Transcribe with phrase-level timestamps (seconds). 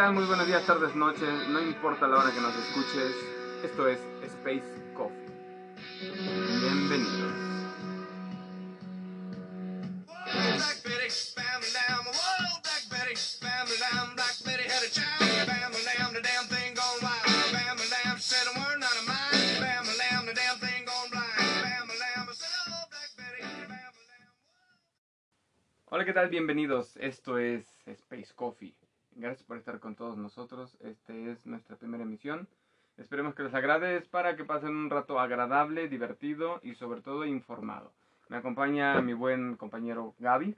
[0.00, 0.14] Hola, ¿qué tal?
[0.14, 1.48] Muy buenos días, tardes, noches.
[1.50, 3.14] No importa la hora que nos escuches.
[3.62, 4.64] Esto es Space
[4.94, 5.26] Coffee.
[6.58, 7.34] Bienvenidos.
[25.90, 26.30] Hola, ¿qué tal?
[26.30, 26.96] Bienvenidos.
[26.96, 28.74] Esto es Space Coffee.
[29.20, 30.78] Gracias por estar con todos nosotros.
[30.80, 32.48] Esta es nuestra primera emisión.
[32.96, 33.98] Esperemos que les agrade.
[33.98, 37.92] Es para que pasen un rato agradable, divertido y sobre todo informado.
[38.30, 40.56] Me acompaña mi buen compañero Gaby.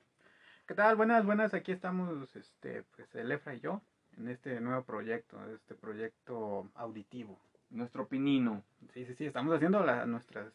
[0.69, 0.95] ¿Qué tal?
[0.95, 1.55] Buenas, buenas.
[1.55, 3.83] Aquí estamos, este, pues, el Efra y yo,
[4.17, 7.41] en este nuevo proyecto, este proyecto auditivo.
[7.71, 8.63] Nuestro pinino.
[8.95, 10.53] Sí, sí, sí, estamos haciendo la- nuestras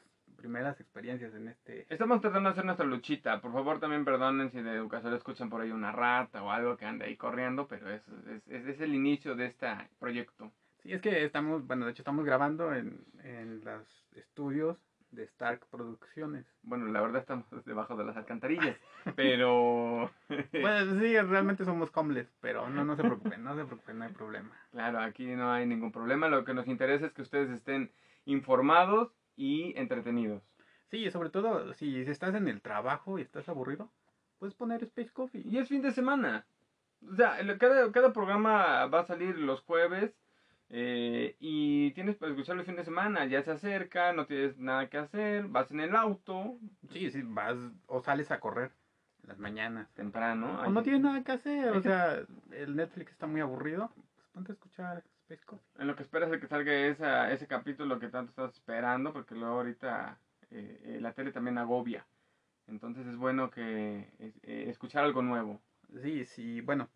[0.48, 1.86] primeras experiencias en este...
[1.90, 3.42] Estamos tratando de hacer nuestra luchita.
[3.42, 6.86] Por favor, también perdonen si de educación escuchan por ahí una rata o algo que
[6.86, 9.68] ande ahí corriendo, pero es, es, es- es el inicio de este
[10.00, 10.50] proyecto.
[10.82, 14.78] Sí, es que estamos, bueno, de hecho estamos grabando en, en los estudios
[15.12, 16.46] de Stark Producciones.
[16.62, 18.78] Bueno, la verdad estamos debajo de las alcantarillas,
[19.18, 20.10] pero
[20.54, 24.14] Bueno, sí, realmente somos homeless, pero no, no se preocupen, no se preocupen, no hay
[24.14, 24.52] problema.
[24.72, 26.30] claro, aquí no hay ningún problema.
[26.30, 27.92] Lo que nos interesa es que ustedes estén
[28.24, 30.44] informados y entretenidos.
[30.90, 33.92] Sí, sobre todo, si estás en el trabajo y estás aburrido,
[34.40, 35.44] puedes poner Space Coffee.
[35.46, 36.46] Y es fin de semana.
[37.10, 40.18] O sea, cada, cada programa va a salir los jueves
[40.70, 43.26] eh, y tienes para escucharlo el fin de semana.
[43.26, 46.58] Ya se acerca, no tienes nada que hacer, vas en el auto
[46.92, 48.72] Sí, sí, vas o sales a correr
[49.24, 49.94] en las mañanas.
[49.94, 50.62] temprano.
[50.62, 54.52] O no tienes nada que hacer, o sea, el Netflix está muy aburrido, pues ponte
[54.52, 58.54] a escuchar En lo que esperas de que salga esa, ese capítulo que tanto estás
[58.54, 60.18] esperando, porque luego ahorita
[60.50, 62.08] eh, eh, la tele también agobia.
[62.68, 65.62] Entonces es bueno que eh, escuchar algo nuevo.
[66.02, 66.90] Sí, sí, bueno,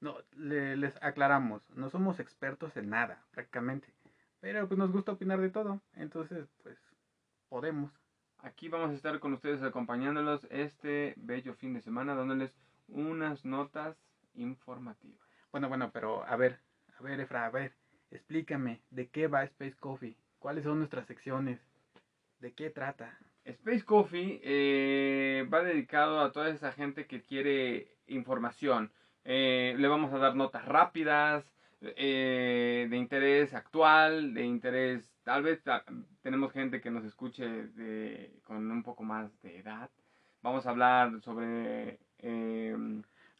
[0.00, 3.94] no, le- les aclaramos, no somos expertos en nada, prácticamente,
[4.40, 6.78] pero pues nos gusta opinar de todo, entonces pues
[7.48, 7.92] podemos.
[8.38, 12.56] Aquí vamos a estar con ustedes acompañándolos este bello fin de semana, dándoles
[12.88, 13.96] unas notas
[14.34, 15.20] informativas.
[15.52, 16.60] Bueno, bueno, pero a ver,
[16.98, 17.72] a ver, Efra, a ver,
[18.10, 20.16] explícame, ¿de qué va Space Coffee?
[20.38, 21.60] ¿Cuáles son nuestras secciones?
[22.40, 23.18] ¿De qué trata?
[23.44, 28.90] Space Coffee eh, va dedicado a toda esa gente que quiere información.
[29.24, 31.44] Eh, le vamos a dar notas rápidas,
[31.80, 35.84] eh, de interés actual, de interés, tal vez ta-
[36.22, 39.90] tenemos gente que nos escuche de, con un poco más de edad.
[40.42, 42.76] Vamos a hablar sobre eh,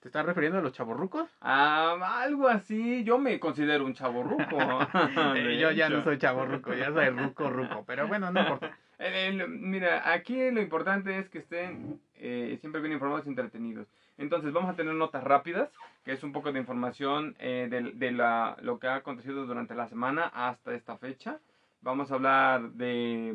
[0.07, 1.29] ¿Te estás refiriendo a los chavorrucos?
[1.41, 3.03] ah, algo así.
[3.03, 4.57] Yo me considero un chavo ruco.
[5.37, 8.71] Eh, yo ya no soy chavorruco, ya soy ruco ruco, pero bueno, no importa.
[8.99, 13.89] El- el- mira, aquí lo importante es que estén eh, siempre bien informados y entretenidos.
[14.17, 15.73] Entonces, vamos a tener notas rápidas,
[16.05, 19.75] que es un poco de información eh, de, de la, lo que ha acontecido durante
[19.75, 21.41] la semana hasta esta fecha.
[21.81, 23.33] Vamos a hablar de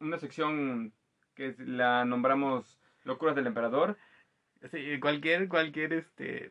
[0.00, 0.90] mm, una sección
[1.34, 3.98] que la nombramos Locuras del Emperador.
[4.70, 6.50] Sí, cualquier, cualquier este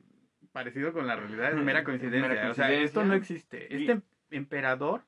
[0.51, 2.27] parecido con la realidad es mera coincidencia.
[2.29, 3.67] Mera O sea, esto no existe.
[3.69, 4.01] Y- Este
[4.31, 5.01] emperador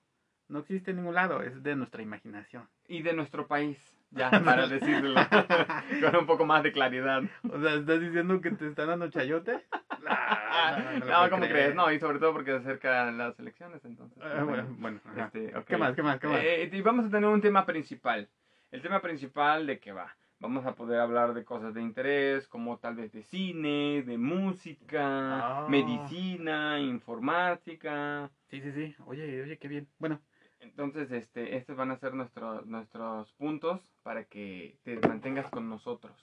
[0.47, 2.67] no existe en ningún lado, es de nuestra imaginación.
[2.88, 3.77] Y de nuestro país,
[4.11, 5.13] ya, para decirlo
[6.01, 7.23] con un poco más de claridad.
[7.49, 9.59] O sea, ¿estás diciendo que te están dando chayote?
[10.05, 11.53] No, no ¿cómo creer.
[11.53, 11.75] crees?
[11.75, 14.17] No, y sobre todo porque se acercan las elecciones, entonces.
[14.23, 14.99] Ah, bueno.
[15.17, 15.51] Este.
[15.67, 15.95] ¿Qué más?
[15.95, 16.19] ¿Qué más?
[16.19, 16.39] ¿Qué más?
[16.43, 18.27] Eh, y vamos a tener un tema principal.
[18.72, 20.16] El tema principal de qué va.
[20.40, 25.63] Vamos a poder hablar de cosas de interés, como tal vez de cine, de música,
[25.66, 25.68] Ah.
[25.69, 28.29] medicina, informática.
[28.49, 28.96] Sí, sí, sí.
[29.05, 29.87] Oye, oye, qué bien.
[29.97, 30.22] Bueno,
[30.59, 36.16] Entonces, este, estos van a ser nuestros nuestros puntos para que te mantengas con nosotros.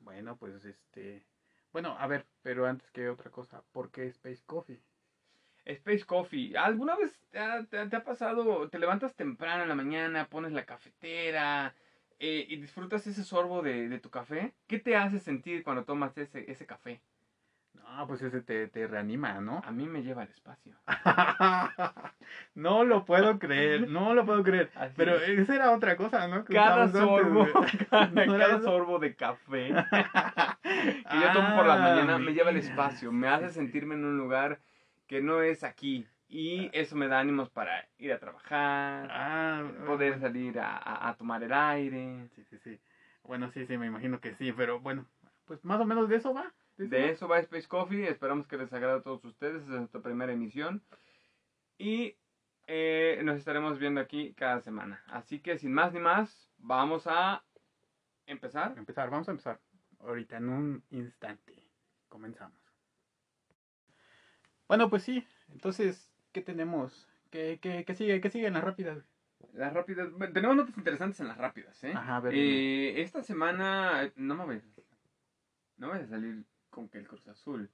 [0.00, 1.24] bueno, pues este.
[1.72, 4.80] Bueno, a ver, pero antes que otra cosa, ¿por qué Space Coffee?
[5.64, 9.68] Space Coffee, ¿alguna vez te ha, te ha- te ha pasado, te levantas temprano en
[9.68, 11.74] la mañana, pones la cafetera
[12.18, 14.54] eh, y disfrutas ese sorbo de, de tu café?
[14.66, 17.00] ¿Qué te hace sentir cuando tomas ese, ese café?
[17.74, 19.60] No, pues ese te, te reanima, ¿no?
[19.64, 20.74] A mí me lleva al espacio.
[22.54, 24.70] no lo puedo creer, no lo puedo creer.
[24.74, 25.38] Así Pero es.
[25.40, 26.44] esa era otra cosa, ¿no?
[26.44, 27.52] Que cada sorbo, güey.
[27.90, 32.50] cada, ¿No cada sorbo de café que yo tomo por las Ah, mañanas me lleva
[32.50, 34.58] al espacio, me hace sentirme en un lugar
[35.06, 36.06] que no es aquí.
[36.28, 40.26] Y eso me da ánimos para ir a trabajar, Ah, poder bueno.
[40.26, 42.28] salir a, a- a tomar el aire.
[42.34, 42.80] Sí, sí, sí.
[43.22, 45.06] Bueno, sí, sí, me imagino que sí, pero bueno,
[45.44, 46.52] pues más o menos de eso va.
[46.76, 48.08] De eso va Space Coffee.
[48.08, 49.62] Esperamos que les agrade a todos ustedes.
[49.62, 50.82] Esta es nuestra primera emisión.
[51.78, 52.16] Y
[52.66, 55.02] eh, nos estaremos viendo aquí cada semana.
[55.06, 57.44] Así que sin más ni más, vamos a
[58.26, 58.74] empezar.
[58.76, 59.60] Empezar, vamos a empezar.
[60.00, 61.54] Ahorita, en un instante.
[62.08, 62.58] Comenzamos.
[64.68, 67.08] Bueno, pues sí, Entonces, ¿qué tenemos?
[67.30, 68.20] ¿Qué, qué, qué sigue?
[68.20, 68.98] ¿Qué sigue en las rápidas?
[69.54, 71.92] Las rápidas, bueno, tenemos notas interesantes en las rápidas, ¿eh?
[71.94, 74.64] Ajá, a ver, Eh, esta semana, no me vayas,
[75.78, 77.70] no vayas a salir con que el Cruz Azul.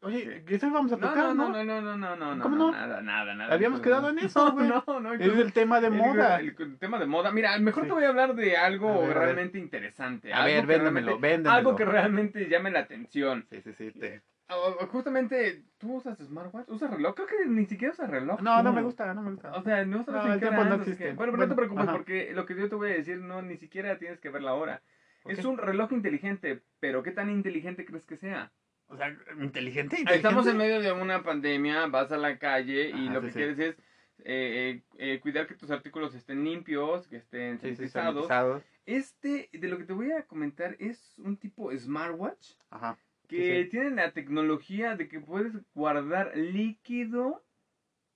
[0.00, 1.48] Oye, ¿qué eso vamos a No, tocar, no, no?
[1.50, 2.72] no, no, no, no, no, no, ¿Cómo no, no?
[2.72, 3.54] nada, nada, nada.
[3.54, 4.66] Habíamos Cruz quedado en eso, güey.
[4.66, 5.12] No, no, no.
[5.14, 6.40] Es el tema de el- moda.
[6.40, 7.30] El, el tema de moda.
[7.30, 7.88] Mira, mejor Sí.
[7.88, 10.32] te voy a hablar de algo ver, realmente interesante.
[10.34, 11.52] A ver, véndemelo, véndemelo.
[11.56, 13.46] Algo que realmente llame la atención.
[13.48, 13.92] Sí, sí, sí.
[13.92, 14.22] te-
[14.56, 16.68] O- Justamente, ¿tú usas smartwatch?
[16.68, 17.14] ¿Usas reloj?
[17.14, 18.40] Creo que ni siquiera usas reloj.
[18.40, 19.52] No, no me gusta, no me gusta.
[19.52, 21.04] O sea, no sabes No, en el qué tiempo no existe.
[21.04, 21.92] que- Bueno, pero no te Bueno, preocupes ajá.
[21.92, 24.54] porque lo que yo te voy a decir no ni siquiera tienes que ver la
[24.54, 24.82] hora.
[25.24, 28.52] Es un reloj inteligente, pero ¿qué tan inteligente crees que sea?
[28.88, 30.54] O sea, inteligente, Estamos en inteligente.
[30.54, 33.38] medio de una pandemia, vas a la calle y Ajá, lo sí, que sí.
[33.38, 33.76] quieres es
[34.24, 38.14] eh, eh, eh, cuidar que tus artículos estén limpios, que estén sí, sanitizados.
[38.28, 38.62] sanitizados.
[38.84, 42.98] Este, de lo que te voy a comentar, es un tipo smartwatch Ajá.
[43.32, 43.70] Que Sí, sí.
[43.70, 47.42] tiene la tecnología de que puedes guardar líquido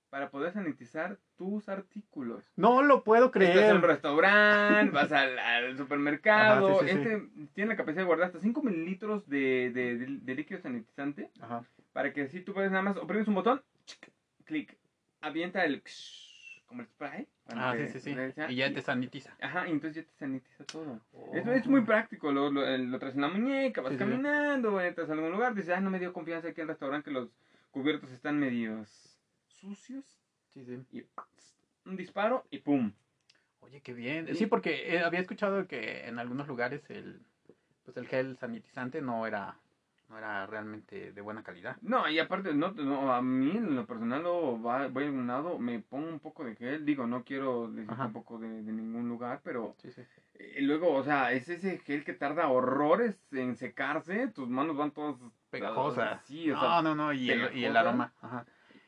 [0.09, 2.45] para poder sanitizar tus artículos.
[2.55, 3.75] No lo puedo Estás en creer.
[3.75, 6.69] un restaurante, vas al, al supermercado.
[6.79, 7.09] Ajá, sí, sí, sí.
[7.09, 11.29] este tiene la capacidad de guardar hasta 5 mililitros de, de, de- de líquido sanitizante
[11.41, 11.63] Ajá.
[11.91, 13.61] para que si tú puedes nada más oprimes un botón,
[14.45, 14.77] clic,
[15.19, 15.81] avienta el
[16.67, 17.27] como el spray.
[17.47, 18.41] Ah, que- sí, sí, sí.
[18.47, 19.35] y- Y ya te sanitiza.
[19.41, 20.99] Ajá, y entonces ya te sanitiza todo.
[21.13, 21.31] Oh.
[21.33, 25.09] Es, es muy práctico, lo, lo, lo traes en la muñeca, vas Sí, caminando, entras
[25.09, 27.29] a algún lugar, dices, ah, no me dio confianza aquí en el restaurante que los
[27.71, 29.17] cubiertos están medios
[29.47, 30.05] sucios.
[30.53, 30.79] Sí, sí.
[30.91, 31.03] Y
[31.89, 32.91] un disparo y pum.
[33.61, 34.27] Oye, qué bien.
[34.27, 34.35] Sí.
[34.35, 37.21] Sí, porque eh, había escuchado que en algunos lugares el
[37.83, 39.57] pues el gel sanitizante no era
[40.09, 41.77] no era realmente de buena calidad.
[41.81, 45.27] No, y aparte, no, no, a mí en lo personal lo va, voy a algún
[45.27, 48.03] lado, me pongo un poco de gel, digo, no quiero decir Ajá.
[48.03, 50.01] tampoco de, de ningún lugar, pero Sí, sí.
[50.35, 54.91] eh, luego, o sea, es ese gel que tarda horrores en secarse, tus manos van
[54.91, 55.17] todas
[55.49, 56.21] Pegajosa.
[56.25, 58.13] Sí, o no, sea, no, no, y el, y el aroma.
[58.21, 58.45] Ajá.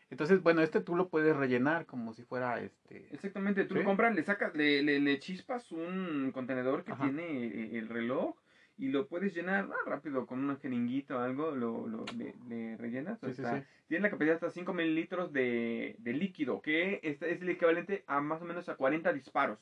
[0.10, 3.13] Entonces, bueno, este tú lo puedes rellenar como si fuera este.
[3.13, 3.80] Exactamente, tú Sí.
[3.81, 7.04] lo compras, le sacas, le, le, le chispas un contenedor que Ajá.
[7.04, 8.36] tiene eh, el reloj
[8.80, 12.78] y lo puedes llenar ah, rápido con una jeringuita o algo, lo, lo le, le
[12.78, 13.20] rellenas.
[13.20, 13.66] Sí, sí, hasta- sí.
[13.88, 18.22] Tiene la capacidad hasta 5 mililitros de, de líquido, que este es el equivalente a
[18.22, 19.60] más o menos a 40 disparos.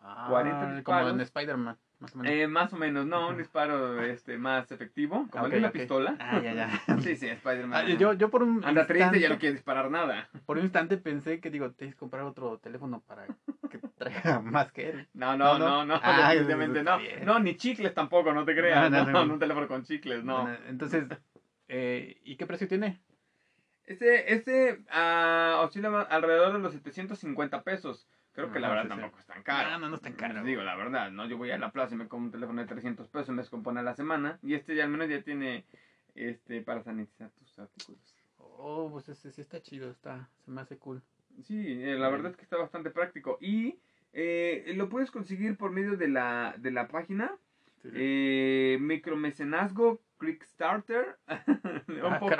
[0.00, 1.12] Ah, 40 como disparos.
[1.14, 2.32] en Spider-Man, más o menos.
[2.32, 5.72] Eh, más o menos, no, un disparo este, más efectivo, como el de ok.
[5.72, 6.16] pistola.
[6.18, 6.70] Ah, ya, ya.
[7.00, 7.84] Sí, sí, Spider-Man.
[7.86, 10.28] Ah, yo, yo por un Anda triste, instante, ya no quiere disparar nada.
[10.46, 13.26] por un instante pensé que digo, tienes que comprar otro teléfono para
[13.68, 15.08] que traiga más que él.
[15.14, 15.84] No, no, No, no, no.
[15.94, 16.98] no, Ah, definitivamente no.
[17.24, 18.90] No, ni chicles tampoco, no te creas.
[18.90, 19.32] No, No, no, no, no.
[19.34, 20.48] un teléfono con chicles, no.
[20.68, 21.06] Entonces,
[21.68, 23.00] eh, ¿y qué precio tiene?
[23.84, 28.08] Este, este ah, oscila alrededor de los 750 pesos.
[28.32, 29.70] Creo que la verdad tampoco es tan caro.
[29.70, 30.42] No, no, no es tan caro.
[30.44, 31.24] Digo, la verdad, ¿no?
[31.26, 33.80] Yo voy a la plaza y me compro un teléfono de 300 pesos, me descompone
[33.80, 34.38] a la semana.
[34.42, 35.64] Y este ya al menos ya tiene
[36.14, 38.14] este para sanitizar tus artículos.
[38.38, 41.02] Oh, pues ese sí está chido, está, se me hace cool.
[41.42, 43.38] Sí, eh, la verdad es que está bastante práctico.
[43.40, 43.78] Y
[44.12, 47.32] eh, lo puedes conseguir por medio de la, de la página
[47.94, 51.18] Eh, micromecenazgo Kickstarter.
[51.88, 52.34] un, Ah, poco,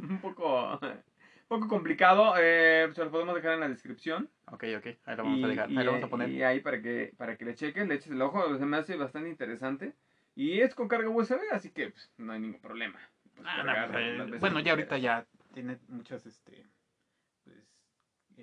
[0.00, 0.78] un poco un
[1.48, 2.34] poco complicado.
[2.38, 4.28] Eh, se lo podemos dejar en la descripción.
[4.46, 6.28] Ok, ok, ahí lo vamos y, a dejar, y- ahí lo vamos a poner.
[6.30, 8.56] y ahí para que, para que le chequen, le eches el ojo.
[8.58, 9.94] Se me hace bastante interesante.
[10.34, 12.98] Y es con carga USB, así que pues, no hay ningún problema.
[13.34, 16.81] Puedes Ah, no, pues, bueno, ya ahorita ya tiene muchas, este, pues,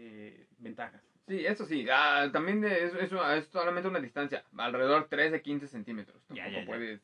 [0.01, 1.01] eh, ventajas.
[1.27, 1.85] Sí, eso sí.
[1.91, 4.43] ah, también de- es, es, es solamente una distancia.
[4.57, 6.23] Alrededor 13, 15 centímetros.
[6.27, 6.65] Tampoco ya, ya.
[6.65, 7.01] puedes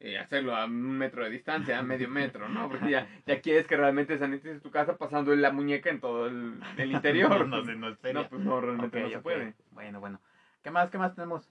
[0.00, 2.68] eh, hacerlo a un metro de distancia, a medio metro, ¿no?
[2.68, 6.60] Porque ya, ya quieres que realmente sanitices tu casa pasando la muñeca en todo el,
[6.76, 7.48] el interior.
[7.48, 8.22] no, no feria.
[8.22, 9.54] No, pues no, realmente no se puede.
[9.70, 10.20] Bueno, bueno.
[10.62, 11.50] ¿Qué más, qué más tenemos?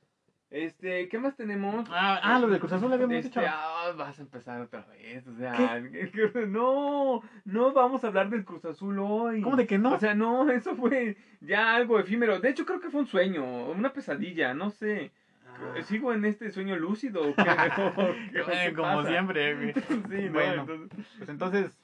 [0.53, 1.87] Este, ¿qué más tenemos?
[1.89, 3.41] Ah, ah, lo del Cruz Azul habíamos Este, dicho.
[3.51, 5.51] ah, vas a empezar otra vez, o sea,
[6.47, 9.41] no, no vamos a hablar del Cruz Azul hoy.
[9.41, 9.93] ¿Cómo de que no?
[9.93, 12.39] O sea, no, eso fue ya algo efímero.
[12.39, 15.11] De hecho, creo que fue un sueño, una pesadilla, no sé.
[15.47, 15.81] Ah.
[15.85, 17.23] ¿Sigo en este sueño lúcido?
[17.31, 19.09] o ¿Qué, qué- Eh, qué como pasa?
[19.09, 19.73] siempre, güey.
[19.73, 20.61] Sí, no, Bueno.
[20.61, 21.79] entonces- Pues entonces,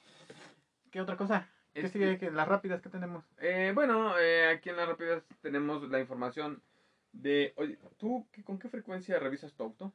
[0.92, 1.48] ¿qué otra cosa?
[1.74, 2.18] ¿Qué Este- sigue?
[2.18, 3.24] ¿Qué- las rápidas que tenemos?
[3.40, 6.62] Eh, bueno, eh, aquí en las rápidas tenemos la información
[7.12, 7.52] de...
[7.56, 9.92] Oye, ¿tú qué- con qué frecuencia revisas tu auto?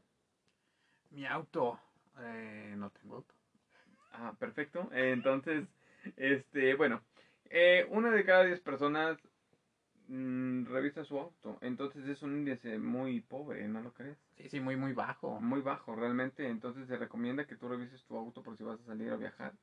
[1.11, 1.79] Mi auto.
[2.19, 3.33] Eh, no tengo auto.
[4.11, 4.89] Ah, perfecto.
[4.91, 5.67] Entonces,
[6.15, 7.01] este, bueno,
[7.49, 9.17] eh, una de cada diez personas
[10.07, 11.57] mm, revisa su auto.
[11.61, 14.17] Entonces es un índice muy pobre, ¿no lo crees?
[14.37, 15.39] Sí, sí, muy, muy bajo.
[15.41, 16.47] Muy bajo, realmente.
[16.49, 19.53] Entonces se recomienda que tú revises tu auto por si vas a salir a viajar.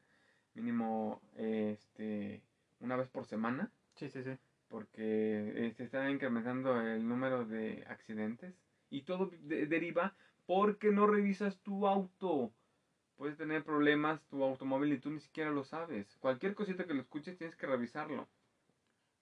[0.54, 2.42] Mínimo, este,
[2.80, 3.70] una vez por semana.
[3.94, 4.36] Sí, sí, sí.
[4.72, 8.54] Porque eh, se está incrementando el número de accidentes.
[8.88, 10.14] Y todo de- deriva
[10.46, 12.50] porque no revisas tu auto.
[13.16, 16.16] puede tener problemas tu automóvil y tú ni siquiera lo sabes.
[16.16, 18.26] Cualquier cosita que lo escuches tienes que revisarlo.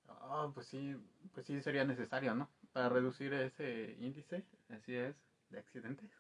[0.09, 0.97] Ah, pues sí,
[1.35, 2.49] pues sí sería necesario, ¿no?
[2.73, 5.17] Para reducir ese índice Así es.
[5.51, 6.11] de accidentes.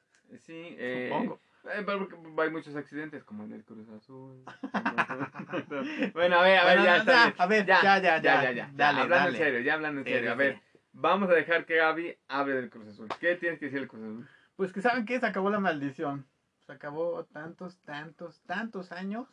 [0.42, 1.40] Sí, eh, Supongo.
[1.64, 4.42] eh, hay muchos accidentes, como el del Cruz Azul.
[6.14, 7.34] bueno, a ver, a ver, Bueno, ya, ya, está bien.
[7.38, 8.70] a ver, ya, ya, ya, ya, ya.
[8.72, 9.38] dale, hablando dale.
[9.38, 10.32] en serio, ya hablando en serio.
[10.32, 10.60] a ver,
[10.92, 13.08] vamos a dejar que Gaby hable del Cruz Azul.
[13.20, 14.28] ¿Qué tienes que decir del Cruz Azul?
[14.56, 16.26] Pues que saben que se acabó la maldición.
[16.66, 19.26] Se acabó tantos, tantos, tantos años.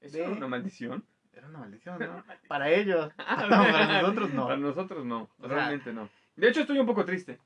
[0.00, 1.04] ¿Es De- una maldición?
[1.32, 2.24] Era una maldición, ¿no?
[2.48, 3.12] Para ellos.
[3.16, 4.44] Para nosotros no.
[4.46, 6.08] Para nosotros no, O sea- realmente no.
[6.36, 7.38] De hecho, estoy un poco triste.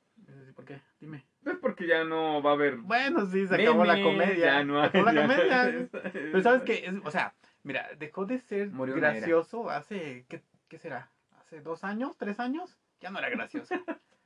[0.54, 0.80] ¿Por qué?
[1.00, 1.24] Dime.
[1.44, 2.76] Es porque ya no va a haber.
[2.76, 4.46] Bueno, sí, se acabó la comedia.
[4.46, 4.90] Ya no hay.
[4.90, 5.88] Se acabó la comedia.
[6.12, 11.10] Pero sabes que, o sea, mira, dejó de ser Murió gracioso hace, ¿qué, ¿qué será?
[11.40, 12.16] ¿Hace dos años?
[12.16, 12.78] ¿Tres años?
[13.00, 13.74] Ya no era gracioso.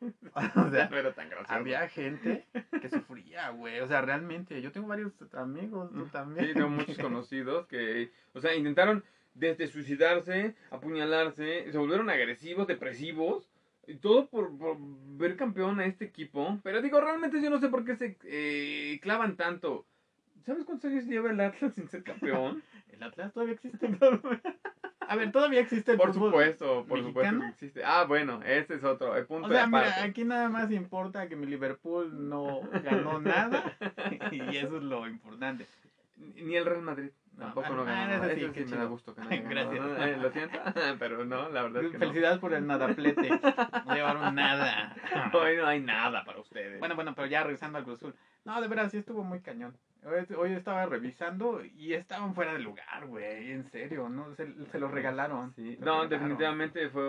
[0.35, 1.55] o sea, no era tan gracioso.
[1.55, 2.47] había gente
[2.81, 3.81] que sufría, güey.
[3.81, 6.47] O sea, realmente, yo tengo varios amigos, tú también.
[6.47, 9.03] Sí, tengo muchos conocidos que, o sea, intentaron
[9.35, 13.49] desde suicidarse, apuñalarse, se volvieron agresivos, depresivos,
[13.87, 16.59] y todo por, por ver campeón a este equipo.
[16.63, 19.87] Pero digo, realmente yo no sé por qué se eh, clavan tanto.
[20.45, 22.63] ¿Sabes cuántos años lleva el Atlas sin ser campeón?
[22.93, 23.89] ¿El Atlas todavía existe?
[25.09, 27.49] A ver, todavía existe el por supuesto, por supuesto mexicano?
[27.49, 27.85] existe.
[27.85, 31.37] Ah, bueno, ese es otro, el punto O sea, de aquí nada más importa que
[31.37, 33.77] mi Liverpool no ganó nada
[34.33, 35.67] y eso es lo importante.
[36.17, 37.11] Ni el Real Madrid.
[37.39, 38.13] Tampoco ah, no ah, ganó.
[38.15, 38.35] eso nada.
[38.35, 39.85] sí, Eso sí me da gusto que no haya Gracias.
[39.85, 40.05] ¿no?
[40.05, 40.59] Eh, Lo siento,
[40.99, 42.07] pero no, la verdad es que no.
[42.07, 43.29] Felicidades por el nadaplete.
[43.87, 44.97] No llevaron nada.
[45.33, 46.79] Hoy no hay nada para ustedes.
[46.81, 48.15] Bueno, bueno, pero ya regresando al Cruz Azul.
[48.45, 49.77] No, de verdad, sí estuvo muy cañón.
[50.05, 53.53] Hoy, hoy estaba revisando y estaban fuera de lugar, güey.
[53.53, 54.35] En serio, ¿no?
[54.35, 55.53] Se, se los regalaron.
[55.55, 56.09] Sí, no, regalaron.
[56.09, 57.05] definitivamente fue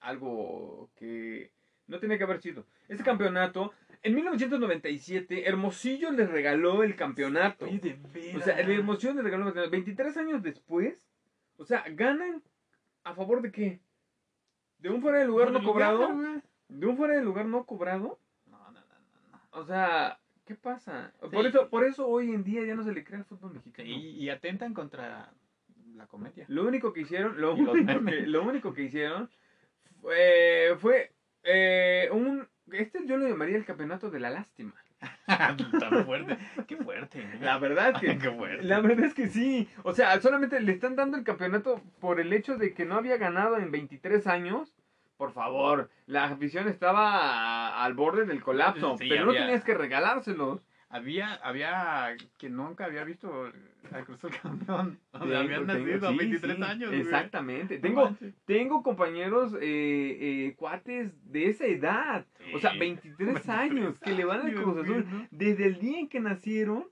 [0.00, 1.52] algo que
[1.86, 2.64] no tenía que haber sido.
[2.88, 7.66] Ese campeonato, en 1997, Hermosillo le regaló el campeonato.
[7.66, 8.36] Oye, de.
[8.36, 9.70] O sea, el Hermosillo le regaló el campeonato.
[9.72, 11.06] 23 años después,
[11.56, 12.42] o sea, ganan
[13.04, 13.80] a favor de qué?
[14.78, 16.08] De un fuera de lugar no cobrado.
[16.68, 18.18] De un fuera de lugar no cobrado.
[18.46, 19.60] No, no, no, no, no.
[19.60, 21.12] O sea, ¿qué pasa?
[21.20, 23.88] Por eso, por eso hoy en día ya no se le crea al fútbol mexicano.
[23.88, 25.32] Y, y atentan contra
[25.94, 26.46] la comedia.
[26.48, 29.30] Lo único que hicieron, lo, único, que, lo único que hicieron
[30.00, 32.48] fue, fue eh, un...
[32.72, 34.74] Este yo lo llamaría el campeonato de la lástima.
[35.26, 36.36] Tan fuerte.
[36.66, 37.20] Qué fuerte.
[37.20, 37.38] ¿eh?
[37.40, 38.18] La verdad que...
[38.18, 38.64] Qué fuerte.
[38.64, 39.68] La verdad es que sí.
[39.82, 43.16] O sea, solamente le están dando el campeonato por el hecho de que no había
[43.16, 44.74] ganado en 23 años.
[45.16, 48.96] Por favor, la afición estaba al borde del colapso.
[48.96, 50.62] Sí, pero no tenías que regalárselos.
[50.92, 53.50] Había, había que nunca había visto
[53.92, 54.98] al Cruz Azul campeón.
[55.12, 56.92] O sea, Tengo- habían nacido a sí, 23 sí, años.
[56.92, 57.78] Exactamente.
[57.78, 58.16] Tengo.
[58.44, 59.58] Tengo compañeros eh,
[60.48, 62.26] eh, cuates de esa edad.
[62.54, 62.78] O sea, Sí.
[62.80, 65.06] 23 años que le van al Cruz Azul.
[65.08, 65.26] ¿no?
[65.30, 66.84] Desde el día en que nacieron.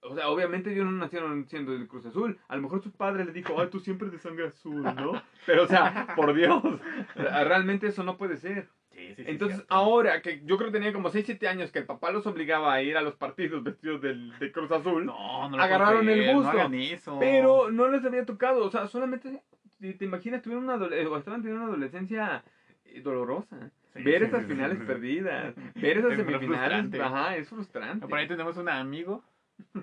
[0.00, 2.38] O sea, obviamente ellos no nacieron siendo del Cruz Azul.
[2.48, 5.20] A lo mejor su padre le dijo, ay, tú siempre de sangre azul, ¿no?
[5.44, 6.62] Pero, o sea, por Dios.
[7.16, 8.68] Realmente eso no puede ser.
[9.06, 9.74] Sí, sí, sí, Entonces, cierto.
[9.74, 12.72] ahora que yo creo que tenían como 6, 7 años que el papá los obligaba
[12.72, 15.06] a ir a los partidos vestidos del, de Cruz Azul.
[15.06, 17.18] No, no lo agarraron el gusto, No hagan eso.
[17.20, 19.42] Pero no les había tocado, o sea, solamente,
[19.78, 22.42] si te imaginas, tuvieron una o estaban teniendo una adolescencia
[22.84, 23.70] eh, dolorosa.
[23.94, 28.06] Sí, ver sí, esas sí, finales perdidas, ver esas Es semifinales, ajá, es frustrante.
[28.06, 29.24] Por ahí tenemos un amigo.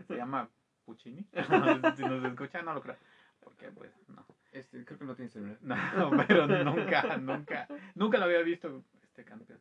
[0.07, 0.49] Se llama
[0.85, 1.25] Puccini.
[1.95, 2.97] si nos escucha, no lo creo.
[3.39, 4.25] Porque, pues, no.
[4.51, 5.57] Este, creo que no tiene celular.
[5.61, 8.83] No, pero nunca, nunca, nunca lo había visto
[9.13, 9.59] este campeón.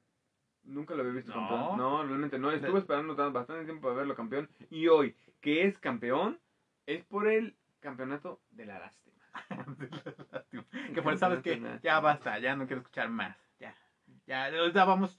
[0.64, 1.46] Nunca lo había visto No.
[1.48, 1.76] campeón.
[1.76, 2.50] No, realmente no.
[2.50, 4.48] Estuve esperando tan- bastante tiempo para verlo campeón.
[4.70, 6.38] Y hoy, que es campeón,
[6.86, 9.18] es por el campeonato de la lástima.
[10.94, 13.36] que por sabes que ya basta, ya no quiero escuchar más.
[13.58, 13.74] Ya,
[14.26, 15.18] ya, ya vamos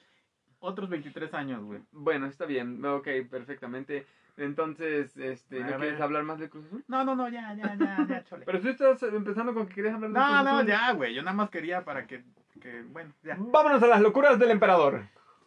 [0.59, 1.81] otros 23 años, güey.
[1.91, 4.07] Bueno, está bien, ok, perfectamente.
[4.37, 6.83] Entonces, este, ¿no quieres hablar más de Cruz Azul?
[6.87, 8.45] No, no, no, ya, ya, ya, ya, chole.
[8.45, 10.67] Pero tú estás empezando con que querías hablar de No, Cruz no, Azul.
[10.67, 11.13] ya, güey.
[11.13, 12.23] Yo nada más quería para que,
[12.61, 13.35] que bueno, ya.
[13.39, 15.03] Vámonos a las locuras del emperador.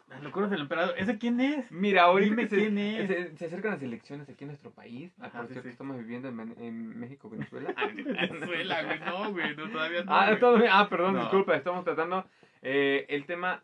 [0.08, 0.94] Las locuras del emperador.
[0.98, 1.70] ¿Ese quién es?
[1.72, 3.08] Mira, ahorita Dime se, quién es.
[3.08, 5.12] Se, se acercan las elecciones aquí en nuestro país.
[5.18, 5.72] Ah, Ajá, por sí, cierto, sí.
[5.72, 7.74] estamos viviendo en, México, Venezuela.
[7.94, 9.00] Venezuela, güey.
[9.00, 9.56] No, güey.
[9.56, 10.12] No, todavía no.
[10.14, 10.36] ah.
[10.70, 11.20] Ah, perdón, No.
[11.20, 11.56] disculpa.
[11.56, 12.24] Estamos tratando
[12.62, 13.62] eh, el tema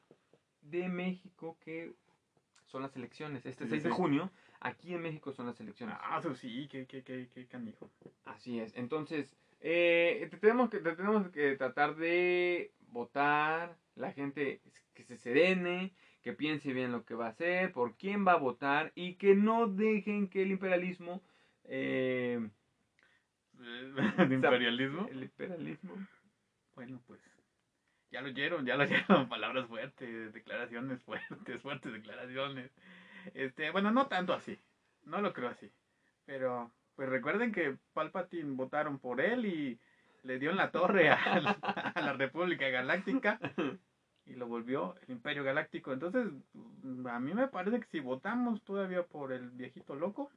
[0.62, 1.92] de México, que
[2.66, 3.46] son las elecciones.
[3.46, 4.30] Este Sí, 6 de junio,
[4.60, 5.94] aquí en México son las elecciones.
[6.00, 7.88] Ah, eso sí, qué, qué, qué, qué canijo.
[8.24, 8.74] Así es.
[8.76, 14.60] Entonces, eh, te tenemos que, te tenemos que tratar de votar, la gente
[14.94, 18.36] que se serene, que piense bien lo que va a hacer, por quién va a
[18.36, 21.22] votar y que no dejen que el imperialismo,
[21.64, 22.48] eh,
[23.54, 25.06] ¿De imperialismo?
[25.10, 25.94] el imperialismo,
[26.74, 27.20] Bueno, pues.
[28.10, 29.28] Ya lo oyeron, ya lo oyeron.
[29.28, 32.70] Palabras fuertes, declaraciones fuertes, fuertes declaraciones.
[33.34, 34.58] Este, bueno, no tanto así.
[35.04, 35.70] no lo creo así.
[36.26, 39.80] Pero, pues recuerden que Palpatine votaron por él y
[40.22, 41.14] le dio en la torre a,
[41.94, 43.38] a la República Galáctica
[44.26, 45.92] y lo volvió el Imperio Galáctico.
[45.92, 50.30] Entonces, mm, a mí me parece que si votamos todavía por el viejito loco,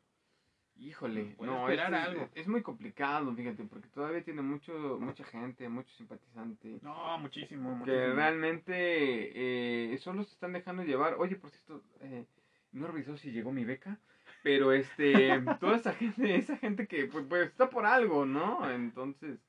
[0.77, 2.29] Híjole, Puede no, esperar es, es- algo.
[2.35, 6.81] es muy complicado, fíjate, porque todavía tiene mucho, mucha gente, mucho simpatizante.
[6.81, 8.13] no, muchísimo, que muchísimo.
[8.15, 11.15] realmente eh, solo se están dejando llevar.
[11.17, 12.25] Oye, por cierto, eh,
[12.73, 13.97] no revisó si llegó mi beca,
[14.43, 18.69] pero este, toda esa gente, esa gente que pues, pues, está por algo, ¿no?
[18.69, 19.39] Entonces,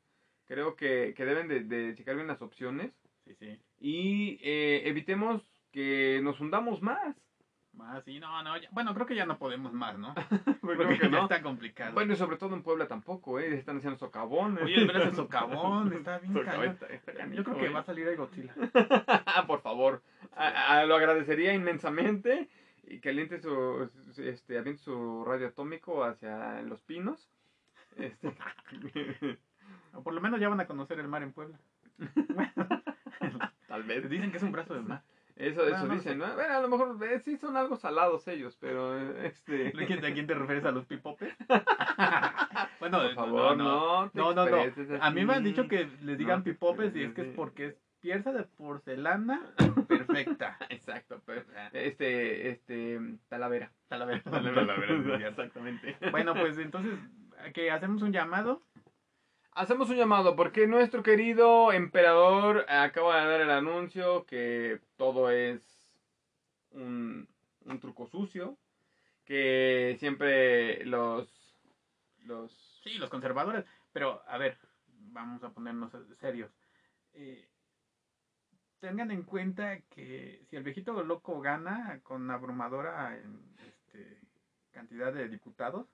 [0.47, 2.93] creo que, que deben de, de checar bien las opciones
[3.25, 3.59] Sí, sí.
[3.81, 7.17] y eh, evitemos que nos hundamos más.
[7.73, 10.15] Más, sí, no, no, ya- bueno, creo que ya no podemos más, ¿no?
[10.63, 11.23] Porque Porque que ya no.
[11.25, 11.93] está complicado.
[11.93, 13.55] Bueno, y sobre todo en Puebla tampoco, ¿eh?
[13.55, 14.65] Están haciendo socavones.
[14.65, 16.79] Oye, de el socavón, está bien cañón.
[17.35, 18.55] Yo creo que va a salir el Godzilla.
[19.47, 20.03] Por favor,
[20.37, 22.49] a- a- lo agradecería inmensamente
[22.85, 27.29] y que aliente su, su- este, aviente su radio atómico hacia los pinos.
[27.97, 28.33] Este,
[29.97, 31.59] O por lo menos ya van a conocer el mar en Puebla.
[33.69, 34.09] tal vez.
[34.09, 35.03] Dicen que es un brazo del mar.
[35.37, 36.19] Eso, Bueno, eso no dicen.
[36.19, 36.35] ¿no?
[36.35, 39.69] Bueno, a lo mejor eh, sí son algo salados ellos, pero eh, este...
[39.69, 41.35] ¿A quién, a quién te refieres a los pipopes?
[42.81, 44.57] bueno, Por favor, no, No, no, no.
[45.01, 47.77] A mí me han dicho que les digan pipopes y es que es porque es
[48.01, 49.43] pieza de porcelana
[49.89, 50.57] perfecta.
[50.71, 52.99] Exacto, pero, este, este,
[53.29, 53.73] talavera.
[53.89, 54.23] Talavera.
[55.29, 55.97] Exactamente.
[56.13, 56.99] Bueno, pues entonces,
[57.53, 58.63] que hacemos un llamado.
[59.57, 65.63] Hacemos un llamado porque nuestro querido emperador acaba de dar el anuncio que todo es
[66.71, 67.27] un,
[67.65, 68.59] un truco sucio,
[69.25, 71.29] que siempre los
[72.25, 73.65] los Sí, los conservadores.
[73.93, 76.53] Pero, a ver, vamos a ponernos serios.
[77.15, 77.49] Eh,
[78.79, 83.19] tengan en cuenta que si el viejito loco gana con abrumadora
[83.67, 84.21] este,
[84.71, 85.89] cantidad de diputados,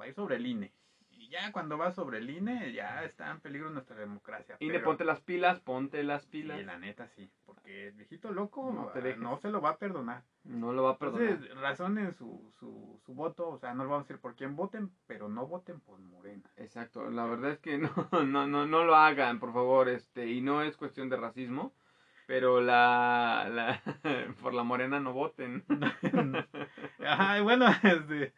[0.00, 0.72] va a ir sobre el INE.
[1.16, 4.56] Y ya cuando va sobre el INE, ya está en peligro nuestra democracia.
[4.60, 6.58] y le Pero- ponte las pilas, ponte las pilas.
[6.58, 7.30] Sí, la neta sí.
[7.44, 10.22] Porque el viejito loco No te ah, no se lo va a perdonar.
[10.44, 11.28] No lo va a perdonar.
[11.28, 13.48] Entonces, razonen su, su, su voto.
[13.48, 16.50] O sea, no les vamos a decir por quién voten, pero no voten por Morena.
[16.56, 17.90] Exacto, la verdad es que no,
[18.24, 21.72] no, no, no lo hagan, por favor, este, y no es cuestión de racismo,
[22.26, 23.82] pero la, la
[24.42, 25.64] por la morena no voten.
[27.06, 28.32] Ay, bueno, este,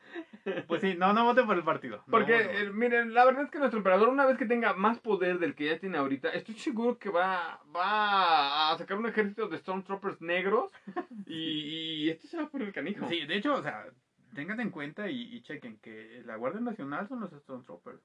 [0.67, 2.03] pues sí, no, no voten por el partido.
[2.11, 2.51] Porque, no.
[2.51, 5.55] eh, miren, la verdad es que nuestro emperador, una vez que tenga más poder del
[5.55, 10.21] que ya tiene ahorita, estoy seguro que va, va a sacar un ejército de Stormtroopers
[10.21, 10.71] negros
[11.27, 13.09] y, y esto se va a poner canijo.
[13.09, 13.87] Sí, de hecho, o sea,
[14.35, 18.01] tengan en cuenta y, y chequen que la Guardia Nacional son los Stormtroopers.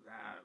[0.00, 0.40] O sea,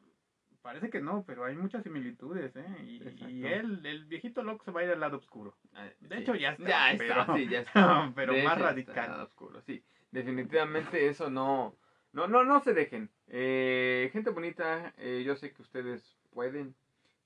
[0.62, 2.66] parece que no, pero hay muchas similitudes, ¿eh?
[2.84, 5.56] Y, y él, el viejito loco se va a ir al lado oscuro.
[5.74, 6.22] Ah, De sí.
[6.22, 8.12] hecho, ya está, Ya pero- está, sí, ya está.
[8.16, 8.96] pero De más radical.
[8.96, 9.84] está nada oscuro, sí.
[10.12, 11.76] Definitivamente eso no,
[12.14, 13.10] no, no, no se dejen.
[13.28, 16.76] Eh, gente bonita, eh, yo sé que ustedes pueden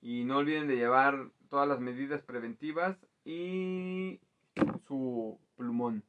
[0.00, 4.20] y no olviden de llevar todas las medidas preventivas y
[4.86, 6.04] su plumón,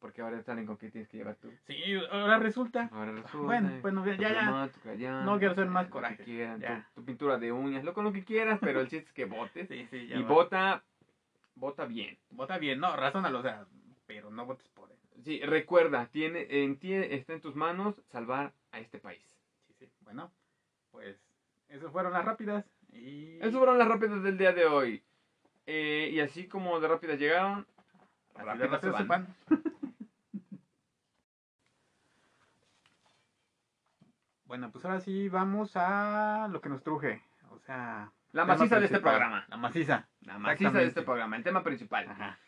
[0.00, 1.50] porque ahora salen con qué tienes que llevar tú.
[1.66, 1.76] Sí,
[2.10, 2.90] ahora resulta.
[2.92, 3.46] Ahora resulta.
[3.46, 4.42] Bueno, bueno, ya, ya.
[4.42, 6.86] plumón, tu crayón, No quiero eh, más coraje, quieran, ya.
[6.94, 9.24] Tu, tu pintura de uñas, lo con lo que quieras, pero el chiste es que
[9.24, 10.28] votes Sí, sí, ya y va.
[10.28, 10.84] vota,
[11.54, 12.18] vota bien.
[12.30, 13.66] Vota bien, no, razónalo, o sea,
[14.06, 14.98] pero no votes por él.
[15.24, 19.38] Sí, recuerda, tiene, en ti está en tus manos salvar a este país.
[19.66, 19.90] Sí, sí.
[20.00, 20.30] Bueno,
[20.90, 21.16] pues,
[21.68, 22.64] esas fueron las rápidas.
[22.92, 23.36] Y...
[23.38, 25.02] Esas fueron las rápidas del día de hoy.
[25.66, 27.66] Eh, y así como de rápidas llegaron,
[28.34, 29.34] de rápidas se van.
[34.48, 37.22] Bueno, pues ahora sí vamos a lo que nos truje.
[37.50, 39.44] O sea, La maciza de este programa.
[39.48, 40.08] La maciza.
[40.22, 42.08] La maciza de este programa, el tema principal.
[42.08, 42.38] Ajá.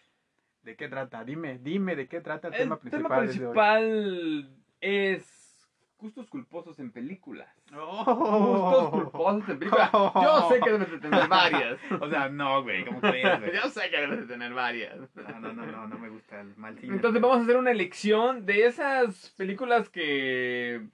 [0.62, 1.24] ¿De qué trata?
[1.24, 3.02] Dime, dime de qué trata el, El tema principal.
[3.08, 3.52] tema desde hoy?
[3.52, 5.36] principal es
[5.98, 7.48] gustos culposos en películas.
[7.76, 8.04] Oh.
[8.04, 9.90] Gustos culposos en películas.
[9.92, 11.78] Yo sé que debes de tener varias.
[12.00, 13.54] O sea, no, güey, ¿cómo crees, güey?
[13.54, 14.98] Yo sé que debes de tener varias.
[15.14, 16.94] No, no, no, no, no me gusta el mal cine.
[16.94, 20.88] Entonces vamos a hacer una elección de esas películas que eh,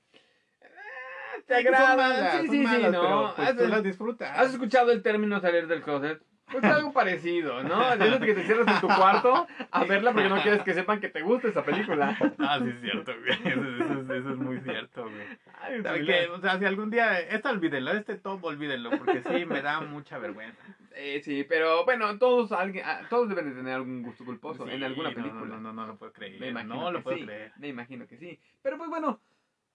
[1.46, 2.40] te Sí, agradan.
[2.42, 3.00] sí, sí, sí, malas, ¿no?
[3.02, 4.38] pero, pues, ¿Has, tú las disfrutas.
[4.38, 6.20] has escuchado el término salir del closet?
[6.50, 7.92] Pues algo parecido, ¿no?
[7.92, 11.08] Eso que te cierras en tu cuarto a verla porque no quieres que sepan que
[11.08, 12.16] te gusta esa película.
[12.38, 13.32] Ah, sí es cierto, güey.
[13.52, 15.26] Eso, eso es- eso es muy cierto, güey.
[15.60, 19.22] Ay, O sea, que, o sea, si algún día, esto olvídenlo, este top olvídenlo, porque
[19.22, 20.62] sí me da mucha vergüenza.
[20.94, 24.72] eh, sí, pero bueno, todos alguien, ah, todos deben de tener algún gusto culposo Sí,
[24.74, 25.40] en alguna película.
[25.46, 26.40] No, no, no, no lo puedo creer.
[26.40, 27.52] Me imagino no lo puedo sí, creer.
[27.58, 28.38] Me imagino que sí.
[28.62, 29.20] Pero pues bueno,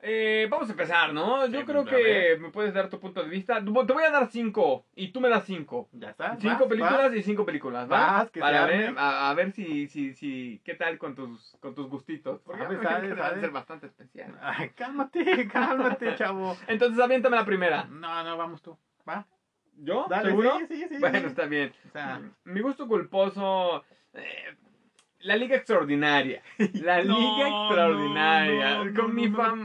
[0.03, 1.45] Eh, vamos a empezar, ¿no?
[1.47, 3.63] Yo Sí, creo a que me puedes dar tu punto de vista.
[3.63, 5.89] Te voy a dar cinco y tú me das cinco.
[5.91, 6.35] Ya está.
[6.37, 7.15] Cinco vas, películas vas.
[7.15, 8.11] y cinco películas, ¿va?
[8.13, 11.75] Vas, que Para ver, a, a ver si, si, si, qué tal con tus, con
[11.75, 12.41] tus gustitos.
[12.41, 14.39] Porque Sabe, me imagino sabe, que van a ser bastante especial.
[14.41, 16.57] Ay, cálmate, cálmate, chavo.
[16.67, 17.83] Entonces, aviéntame la primera.
[17.85, 18.75] No, no, vamos tú.
[19.07, 19.27] Va.
[19.77, 20.05] ¿Yo?
[20.09, 20.57] Dale, ¿Seguro?
[20.59, 20.97] sí, sí, sí.
[20.99, 21.73] Bueno, está bien.
[21.87, 23.83] O sea, Mi gusto culposo.
[24.13, 24.55] eh,
[25.23, 26.41] la Liga Extraordinaria.
[26.84, 28.77] La No, Liga Extraordinaria.
[28.77, 29.63] no, no, con, mi fam-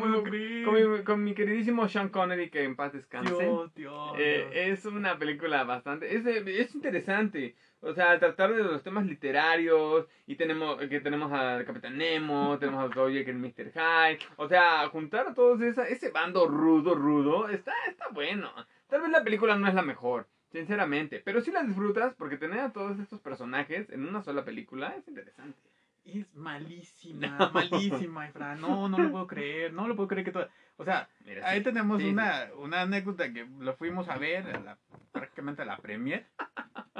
[0.64, 3.32] con, mi, con mi queridísimo Sean Connery, que en paz descanse.
[3.34, 4.12] Dios, Dios.
[4.18, 4.78] Eh, Dios.
[4.80, 6.14] es una película bastante.
[6.14, 7.54] Es, es interesante.
[7.80, 10.06] O sea, tratar de los temas literarios.
[10.26, 13.72] Y tenemos que tenemos al Capitán Nemo, tenemos a que el Mr.
[13.72, 14.18] Hyde.
[14.36, 17.48] O sea, juntar a todos esa, ese bando rudo, rudo.
[17.48, 18.50] Está, está bueno.
[18.88, 20.26] Tal vez la película no es la mejor.
[20.52, 24.94] Sinceramente, pero sí la disfrutas porque tener a todos estos personajes en una sola película
[24.96, 25.58] es interesante.
[26.04, 28.54] Es malísima, malísima, Efra.
[28.54, 30.48] No, no lo puedo creer, no lo puedo creer que todo.
[30.76, 31.64] O sea, Mira, ahí sí.
[31.64, 34.78] tenemos Sí, una, una anécdota que lo fuimos a ver, a la-
[35.10, 36.26] prácticamente a la premier.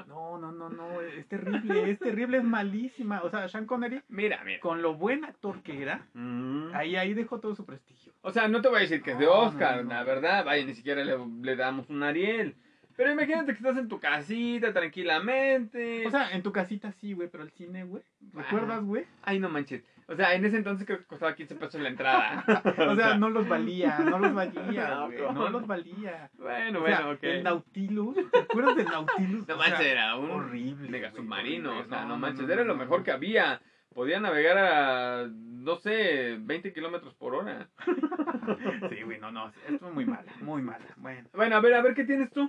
[0.09, 3.23] No, no, no, no, es terrible, es terrible, es malísima.
[3.23, 4.61] O sea, Sean Connery, Mira, mira.
[4.61, 6.75] con lo buen actor que era, Mm.
[6.75, 8.13] ahí, ahí dejó todo su prestigio.
[8.23, 9.89] O sea, no te voy a decir que es de No, Oscar, no, no.
[9.91, 10.45] la verdad.
[10.45, 12.57] Vaya, ni siquiera le, le damos un Ariel.
[12.97, 16.07] Pero imagínate que estás en tu casita tranquilamente.
[16.07, 18.03] O sea, en tu casita sí, güey, pero el cine, güey.
[18.33, 19.05] ¿Recuerdas, güey?
[19.23, 19.83] ay, no manches.
[20.09, 22.45] O sea, en ese entonces creo que costaba 15 pesos la entrada.
[22.79, 25.19] O sea, no los valía, no los valía, No, güey.
[25.19, 25.51] ¿cómo No no?
[25.51, 26.31] los valía.
[26.39, 27.23] Bueno, O sea, bueno, ok.
[27.25, 29.49] El Nautilus, ¿te acuerdas del Nautilus?
[29.49, 30.89] No O sea, manches, era un horrible.
[30.89, 31.71] mega submarino.
[31.71, 31.87] horrible.
[31.87, 33.61] O sea, no, No, manches, no, era lo mejor que había.
[33.93, 37.69] Podía navegar a, no sé, 20 kilómetros por hora.
[38.91, 40.85] Sí, güey, no, no, esto es muy mala, muy mala.
[40.99, 42.49] Bueno, Bueno, a ver, a ver, ¿qué tienes tú?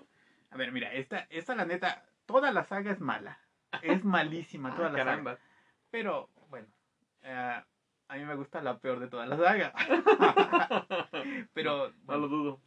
[0.50, 3.40] A ver, mira, esta, esta la neta, toda la saga es mala.
[3.82, 5.06] Es malísima toda Ah, la saga.
[5.12, 5.38] caramba.
[5.92, 6.68] Pero, bueno,
[7.22, 7.62] eh,
[8.10, 9.74] a mí me gusta la peor de toda la saga.
[11.54, 12.62] Pero, No lo dudo.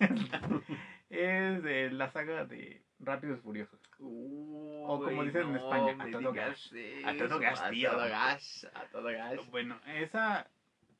[1.10, 3.80] es de la saga de Rápidos Furiosos.
[3.98, 6.72] o como dicen en España, a todo gas.
[7.04, 7.90] A todo gas, tío.
[7.90, 9.50] A todo gas, a todo gas.
[9.50, 10.48] Bueno, esa,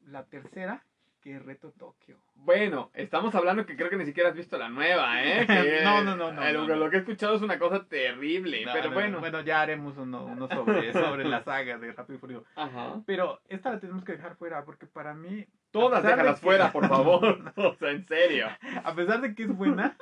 [0.07, 0.85] la tercera,
[1.31, 2.17] es Reto Tokio.
[2.35, 5.47] Bueno, estamos hablando que creo que ni siquiera has visto la nueva, ¿eh?
[5.47, 6.77] Que, No, no, no, no, no, lo, no.
[6.77, 9.21] lo que he escuchado es una cosa terrible, pero no, bueno.
[9.21, 12.47] Bueno, ya haremos uno, uno sobre, sobre la saga de Rápido y Furioso.
[12.57, 13.01] Ajá.
[13.07, 16.73] Pero esta la tenemos que dejar fuera porque para mí, Todas de déjalas que- fuera,
[16.73, 17.53] por favor.
[17.57, 18.47] o sea, en serio.
[18.85, 19.97] a pesar de que es buena,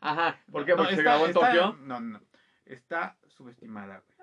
[0.00, 0.38] Ajá.
[0.50, 0.74] ¿Por qué?
[0.74, 1.76] Porque se está- grabó en está- Tokio.
[1.84, 2.20] No, no,
[2.66, 4.18] está subestimada, güey.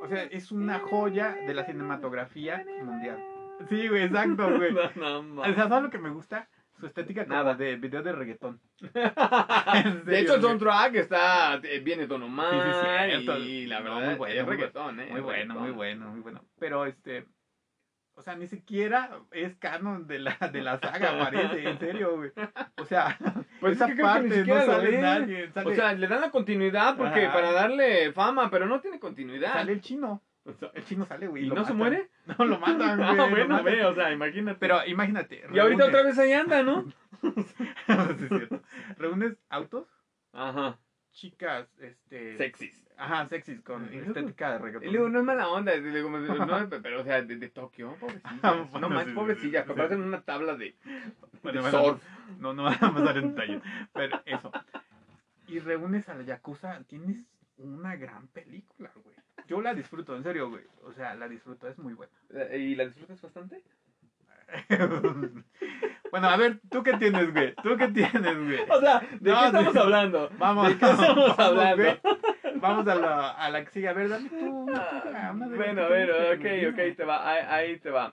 [0.00, 3.18] O sea, es una joya de la cinematografía mundial.
[3.68, 4.72] Sí, güey, exacto, güey.
[4.96, 6.48] No, no, O sea, ¿sabes lo que me gusta?
[6.78, 7.54] Su estética como Nada.
[7.54, 8.60] de video de reggaetón.
[10.04, 10.42] De hecho, el güey.
[10.42, 13.38] soundtrack está, eh, viene tono mal Sí, sí, cierto.
[13.38, 15.06] y la No, verdad muy bueno, es muy reggaetón, ¿eh?
[15.10, 15.62] Muy es bueno, reggaetón.
[15.62, 16.44] muy bueno, muy bueno.
[16.60, 17.26] Pero este,
[18.14, 22.30] o sea, ni siquiera es canon de la, de la saga, parece, en serio, güey.
[22.80, 23.18] O sea,
[23.60, 25.50] Pues esa es que creo que ni parte siquiera no lo sale nadie.
[25.52, 27.34] Sale, O sea, le dan la continuidad porque Ajá.
[27.34, 29.52] para darle fama, pero no tiene continuidad.
[29.52, 30.22] sale el chino.
[30.48, 31.46] O sea, El chino sale, güey.
[31.46, 32.08] ¿Y no se muere?
[32.38, 33.08] No, lo matan, güey.
[33.08, 34.58] Ah, lo bueno, o sea, imagínate.
[34.58, 35.42] Pero imagínate.
[35.52, 36.84] y ahorita otra vez ahí anda, ¿no?
[37.22, 38.62] Sí, es cierto.
[38.98, 39.86] Reúnes autos,
[40.32, 40.78] Ajá,
[41.12, 42.36] chicas, este.
[42.36, 42.86] sexys.
[42.98, 44.88] Ajá, sexys, con estética de reggaetón.
[44.88, 48.38] Y luego, no es mala onda, no, pero, o sea, de, de Tokio, pobrecillas.
[48.42, 50.74] Ah, no pobrecillas, sí, que parecen una tabla de,
[51.42, 52.02] Bueno, de bueno, surf.
[52.40, 53.62] No, no vamos a pasar en detalle.
[53.94, 54.52] Pero eso.
[55.46, 57.24] Y reúnes a la Yakuza, tienes
[57.56, 59.16] una gran película, güey.
[59.48, 60.62] Yo la disfruto, en serio, güey.
[60.84, 62.12] O sea, la disfruto, es muy buena.
[62.54, 63.62] ¿Y la disfrutas bastante?
[66.10, 67.54] bueno, a ver, ¿tú qué tienes, güey?
[67.62, 68.60] ¿Tú qué tienes, güey?
[68.68, 70.30] O sea, ¿de No, qué estamos hablando?
[70.38, 71.82] Vamos, ¿De qué estamos vamos, hablando?
[71.82, 72.00] güey.
[72.60, 73.88] Vamos a la, a la que sigue.
[73.88, 74.66] A ver, dame tú.
[74.70, 78.12] las Bueno, a ver, ok, ok, te va, ahí, ahí te va.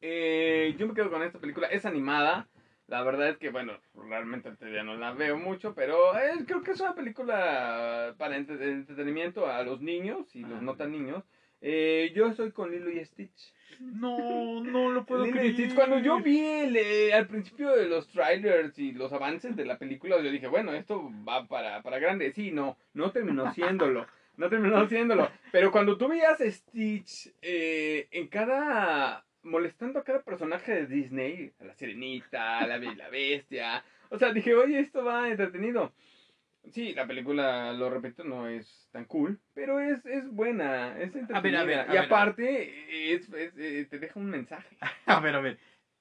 [0.00, 2.48] Eh, yo me quedo con esta película, es animada.
[2.88, 3.72] La verdad es que, bueno,
[4.08, 8.70] realmente ya no la veo mucho, pero eh, creo que es una película para entre-
[8.72, 10.62] entretenimiento a los niños y los Ah.
[10.62, 11.24] no tan niños.
[11.60, 13.54] Eh, yo estoy con Lilo y Stitch.
[13.80, 15.54] No, no lo puedo Lilo y creer.
[15.54, 19.64] Stitch, cuando yo vi el, eh, al principio de los trailers y los avances de
[19.64, 22.32] la película, yo dije, bueno, esto va para, para grande.
[22.32, 24.06] Sí, no, no terminó siéndolo.
[24.36, 25.30] No terminó siéndolo.
[25.50, 29.24] Pero cuando tú veías Stitch eh, en cada.
[29.46, 33.82] Molestando a cada personaje de Disney, a la sirenita, a la la bestia.
[34.10, 35.92] O sea, dije, oye, esto va entretenido.
[36.72, 41.36] Sí, la película, lo repito, no es tan cool, pero es, es buena, es entretenida.
[41.38, 44.76] A ver, a ver, a y ver, aparte, es, es- eh, te deja un mensaje.
[45.06, 45.58] A ver, a ver.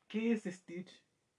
[0.07, 0.91] ¿Qué es Stitch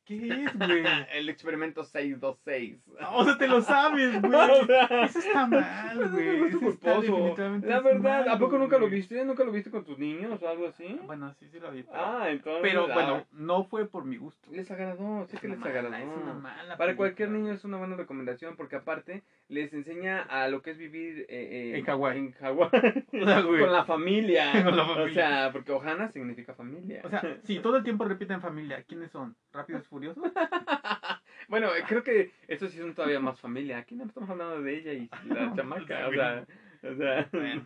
[0.07, 0.85] ¿Qué es, güey?
[1.15, 2.79] El experimento 626.
[3.13, 4.35] O sea, te lo sabes, güey.
[4.35, 6.29] O Eso está mal, güey.
[6.49, 9.23] es Eso está definitivamente La verdad, mal, ¿a poco nunca lo viste?
[9.25, 10.99] ¿Nunca lo viste con tus niños o algo así?
[11.05, 11.83] Bueno, sí, sí lo vi.
[11.83, 12.63] Pero, Ah, entonces.
[12.63, 14.49] pero ah, bueno, no fue por mi gusto.
[14.53, 15.97] Les agradó, sí que les mala, agradó.
[15.97, 20.49] es una mala Para cualquier niño es una buena recomendación porque aparte les enseña a
[20.49, 22.19] lo que es vivir eh, eh, En Hawái.
[22.19, 22.69] En Hawái.
[22.69, 23.59] O.
[23.59, 24.65] Con la familia.
[24.65, 25.15] Con la O familia.
[25.15, 27.01] sea, porque Ohana significa familia.
[27.05, 28.83] O sea, sí, todo el tiempo repiten familia.
[28.87, 29.37] ¿Quiénes son?
[29.57, 30.23] ¿Rápidos Furiosos?
[31.49, 33.79] bueno, eh, creo que estos sí son todavía más familia.
[33.79, 36.09] Aquí no estamos hablando de ella y la chamaca.
[36.09, 36.47] O sea,
[36.83, 37.29] o sea.
[37.33, 37.63] Bueno.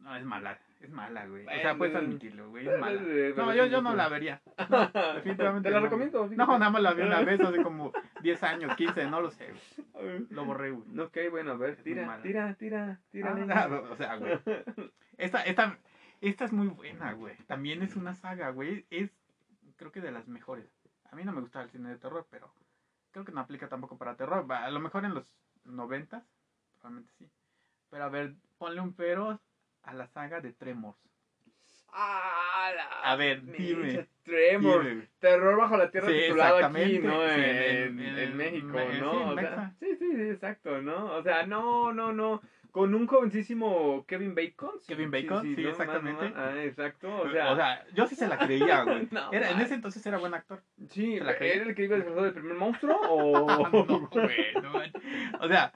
[0.00, 0.58] No, es mala.
[0.80, 1.46] Es mala, güey.
[1.46, 1.78] O sea, Bueno.
[1.78, 2.64] puedes admitirlo, güey.
[2.64, 3.00] Es Pero- mala.
[3.06, 4.42] pero No, yo, yo no poco- la vería.
[4.68, 5.86] No, definitivamente Te la no.
[5.86, 6.26] recomiendo.
[6.28, 7.90] No, nada más la vi una vez hace como
[8.22, 9.48] 10 años, 15, no lo sé.
[9.94, 10.26] güey.
[10.28, 10.98] Lo borré, güey.
[11.00, 13.34] Ok, bueno, a ver, tira, tira, tira, tira.
[13.50, 14.38] Ah, no, o sea, güey.
[15.16, 15.78] Esta, esta,
[16.20, 17.34] esta es muy buena, güey.
[17.46, 18.84] También es una saga, güey.
[18.90, 19.10] Es,
[19.76, 20.66] creo que de las mejores.
[21.14, 22.52] A mí no me gusta el cine de terror, pero
[23.12, 24.44] creo que no aplica tampoco para terror.
[24.52, 25.24] A lo mejor en los
[25.64, 26.24] noventas,
[26.80, 27.30] probablemente sí.
[27.88, 29.40] Pero a ver, ponle un pero
[29.84, 30.98] a la saga de Tremors.
[31.92, 34.08] Ah, la A ver, dime.
[34.24, 34.82] Tremor.
[34.82, 35.08] Dime, güey.
[35.20, 36.98] Terror bajo la tierra Sí, titulado aquí.
[36.98, 37.12] ¿no?
[37.28, 39.12] Sí, en, en- en- en- en México, ¿no?
[39.12, 39.74] sí, en O sea, Mexa.
[39.78, 41.14] sí, sí, sí, exacto, ¿no?
[41.14, 42.42] O sea, no, no, no.
[42.74, 44.72] Con un jovencísimo Kevin Bacon.
[44.88, 45.68] Kevin Bacon, sí, ¿no?
[45.68, 46.32] exactamente.
[46.34, 47.06] Ah, exacto.
[47.08, 49.06] O O sea, sea, yo sí se la creía, güey.
[49.12, 50.60] No, Era, en ese entonces era buen actor.
[50.90, 51.32] sí, ¿se la?
[51.34, 53.68] ¿era el que iba disfrazado del primer monstruo o...?
[53.70, 54.90] no, güey, no, man.
[55.40, 55.72] O sea,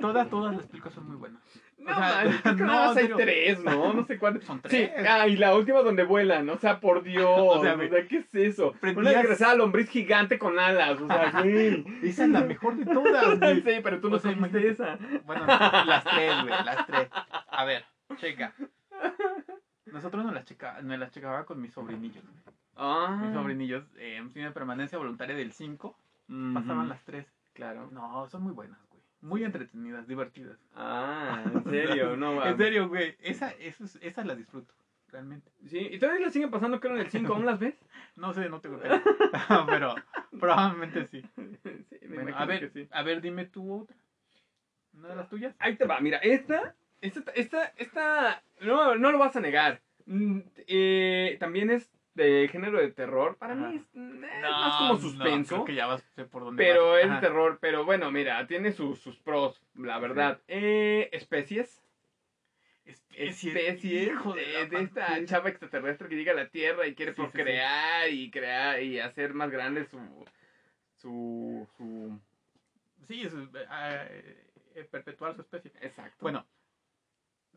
[0.00, 1.42] todas, todas las películas son muy buenas.
[1.80, 3.92] No, O sea, man, no, más hay tres, ¿no?
[3.94, 4.44] No sé cuántos.
[4.44, 5.06] Son Sí, tres.
[5.08, 8.18] ah, y la última donde vuelan, o sea, por Dios, o sea, O sea, ¿qué
[8.18, 8.74] es eso?
[8.82, 11.84] Una desgraciada lombriz gigante con alas, o sea, güey.
[12.02, 13.62] Esa es la mejor de todas, güey.
[13.62, 14.98] sí, pero tú no O sea, sabiste esa.
[15.24, 17.08] Bueno, las tres, güey, las tres.
[17.48, 17.84] A ver,
[18.16, 18.54] checa.
[19.86, 22.22] Nosotros nos las, checa, nos las checaba con mis sobrinillos.
[22.22, 22.54] güey.
[22.76, 23.18] Ah.
[23.22, 25.88] Mis sobrinillos eh, en cine de permanencia voluntaria del 5
[26.28, 27.26] Ujú, pasaban las tres.
[27.54, 27.88] Claro.
[27.90, 28.78] No, son muy buenas.
[29.22, 30.58] Muy entretenidas, divertidas.
[30.74, 33.16] Ah, en serio, no En serio, güey.
[33.20, 34.72] Esa, esa, es- esa la disfruto,
[35.08, 35.50] realmente.
[35.66, 37.74] Sí, y todavía la siguen pasando, creo, en el 5, ¿aún las ves?
[38.16, 39.02] No sé, no tengo idea.
[39.68, 39.94] Pero
[40.38, 41.22] probablemente sí.
[41.36, 42.88] Sí, me Bueno, imagino a ver, que sí.
[42.90, 43.96] a ver, dime tú otra.
[44.94, 45.54] ¿Una de las tuyas?
[45.58, 49.80] Ahí te va, mira, esta, esta, esta, esta, no, no lo vas a negar.
[50.06, 51.88] Mm, eh, también es
[52.20, 53.36] de género de terror.
[53.36, 53.68] Para Ajá.
[53.68, 55.54] mí es, eh, más como suspenso.
[55.56, 57.02] creo que ya vas sé por dónde Pero vas.
[57.04, 57.20] es Ajá.
[57.20, 60.40] terror, pero bueno, mira, tiene sus, sus pros, la verdad.
[60.48, 61.82] Eh, especies.
[62.84, 67.16] Especie, Especies hijo de, esta chava extraterrestre que llega a la Tierra y quiere Sí,
[67.22, 67.32] sí, sí.
[67.32, 69.98] procrear y crear y hacer más grande su
[70.96, 72.18] su su
[73.06, 75.70] Sí, es eh, eh, perpetuar su especie.
[75.80, 76.16] exacto.
[76.20, 76.44] Bueno,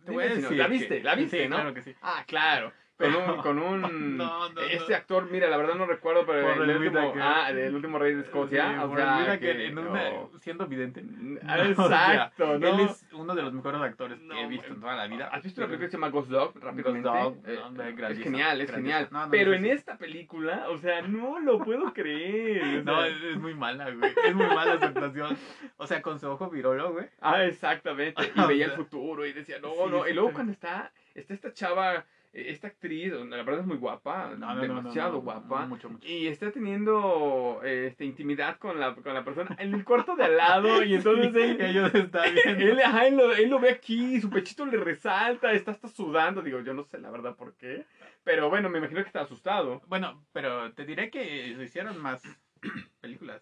[0.05, 0.57] te Dime voy a si no, decir.
[0.57, 1.55] la que- viste, la viste, sí, ¿no?
[1.55, 1.95] Claro que sí.
[2.01, 2.73] Ah, claro.
[2.95, 6.69] Con un, con un No, no, este actor, mira, la verdad no recuerdo, pero el
[6.69, 10.11] el último, ah, del último rey de Escocia, Sí, o sea, el que- en una-
[10.39, 11.03] siendo vidente.
[11.77, 12.67] O sea, Exacto, ¿no?
[12.67, 15.27] Él es uno de los mejores actores que he visto en toda la vida.
[15.29, 16.53] ¿Has visto la película que se llama Ghost Dog?
[16.61, 17.09] Rápidamente.
[17.09, 19.07] Dog, Eh, es genial, es genial.
[19.11, 22.79] No, no, Pero en esta película, o sea, no lo puedo creer.
[22.79, 24.13] o No, es, es muy mala, güey.
[24.23, 25.35] Es muy mala su actuación.
[25.77, 27.07] O sea, con su ojo virolo, güey.
[27.21, 28.31] Ah, exactamente.
[28.35, 30.07] Y O veía el futuro y decía, no, no.
[30.07, 34.47] Y luego cuando está, está esta chava, esta actriz, la verdad es muy guapa, No,
[34.47, 35.67] no, no, no, demasiado no, guapa.
[35.67, 36.07] Mucho, mucho.
[36.07, 40.37] Y está teniendo este, intimidad con la, con la persona en el cuarto de al
[40.37, 40.83] lado.
[40.83, 42.65] Y entonces Sí, él, ellos están viendo.
[42.65, 46.41] él, ajá, él, lo, él lo ve aquí, su pechito le resalta, está hasta sudando.
[46.41, 47.85] Digo, yo no sé la verdad por qué.
[48.23, 49.81] Pero bueno, me imagino que está asustado.
[49.87, 52.23] Bueno, pero te diré que se hicieron más
[53.01, 53.41] películas.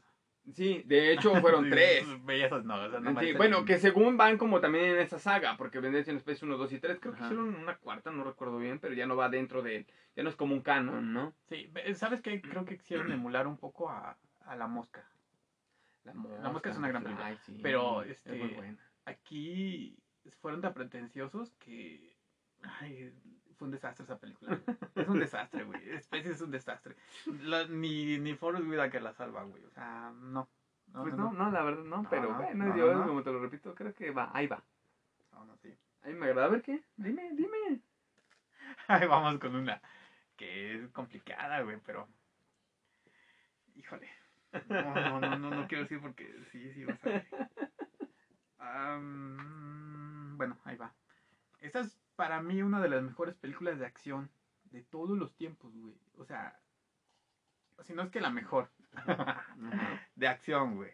[0.54, 2.06] Sí, de hecho fueron tres.
[2.26, 5.58] Bellezas, no, o sea, no Sí, bueno, que según van como también en esa saga,
[5.58, 8.58] porque Vendetta en Space 1, 2 y 3, creo que hicieron una cuarta, no recuerdo
[8.58, 9.86] bien, pero ya no va dentro de,
[10.16, 11.34] ya no es como un canon, ¿no?
[11.50, 12.42] Sí, ¿sabes qué?
[12.42, 15.08] Creo que quisieron emular un poco a, a La Mosca.
[16.04, 18.80] La Mosca es una gran película, Ay, sí, pero, es este, muy buena.
[19.06, 19.98] Aquí
[20.40, 22.18] fueron tan pretenciosos que...
[22.80, 23.14] Ay,
[23.62, 24.60] fue un desastre esa película.
[24.96, 25.88] Es un desastre, güey.
[25.94, 26.96] Especie es un desastre.
[27.44, 29.64] La- ni, ni Forrest Whitaker la salva, güey.
[29.66, 30.50] O sea, no.
[30.88, 33.32] No, pues no, no, no, la verdad no, pero no, bueno, no, yo como te
[33.32, 34.64] lo repito, creo que va, ahí va.
[35.32, 35.78] no, no, sí.
[36.02, 37.82] Ahí me agrada, a ver qué, dime, dime.
[38.88, 39.80] Ahí vamos con una
[40.36, 42.08] que es complicada, güey, pero.
[43.76, 44.10] Híjole.
[44.70, 47.28] No, no, no, no, no quiero decir porque sí, sí vas a ver.
[48.58, 50.92] Am, bueno, ahí va.
[51.62, 54.30] Esta es para mí una de las mejores películas de acción
[54.66, 55.96] de todos los tiempos, güey.
[56.20, 56.56] O sea,
[57.82, 58.70] si no es que la mejor
[60.16, 60.92] de acción, güey.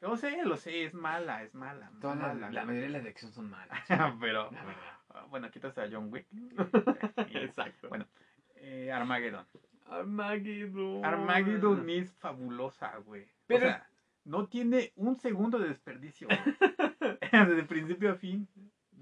[0.00, 1.92] Lo sé, lo sé, es mala, es mala.
[2.00, 2.64] Todas mala, la güey.
[2.68, 3.78] mayoría de las de acción son malas,
[4.18, 4.64] pero, la
[5.10, 6.26] ah, bueno, quitas a John Wick.
[7.34, 7.90] Exacto.
[7.90, 8.06] Bueno,
[8.56, 9.44] eh, Armageddon.
[9.90, 11.04] Armageddon.
[11.04, 13.28] Armageddon es fabulosa, güey.
[13.46, 13.86] Pero- O sea,
[14.24, 16.28] no tiene un segundo de desperdicio.
[16.28, 16.40] güey.
[17.30, 18.48] Desde principio a fin.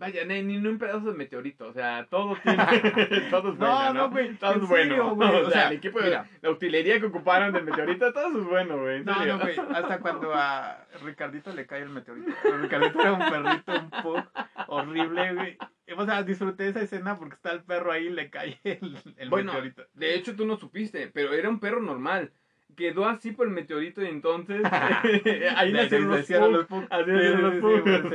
[0.00, 2.56] Vaya, ni, ni un pedazo de meteorito, o sea, todo tiene,
[3.30, 3.92] todo es No, bueno, ¿no?
[3.92, 6.26] no, güey, todo es bueno, güey, o o sea, el equipo de mira.
[6.40, 9.34] la utilería que ocuparon del meteorito, todo es bueno, güey, No, serio.
[9.36, 9.56] no, güey.
[9.74, 12.32] Hasta cuando a Ricardito le cae el meteorito.
[12.60, 14.24] Ricardito era un perrito, un pug
[14.68, 15.58] horrible, güey.
[15.96, 19.28] O sea, disfruté esa escena porque está el perro ahí y le cae el, el
[19.28, 19.82] Bueno, meteorito.
[19.94, 22.32] de hecho tú no supiste, pero era un perro normal,
[22.76, 24.62] quedó así por el meteorito y entonces
[25.56, 26.86] ahí Le- nacieron le los Pug, los Pug.
[26.90, 27.54] así Sí, sí, los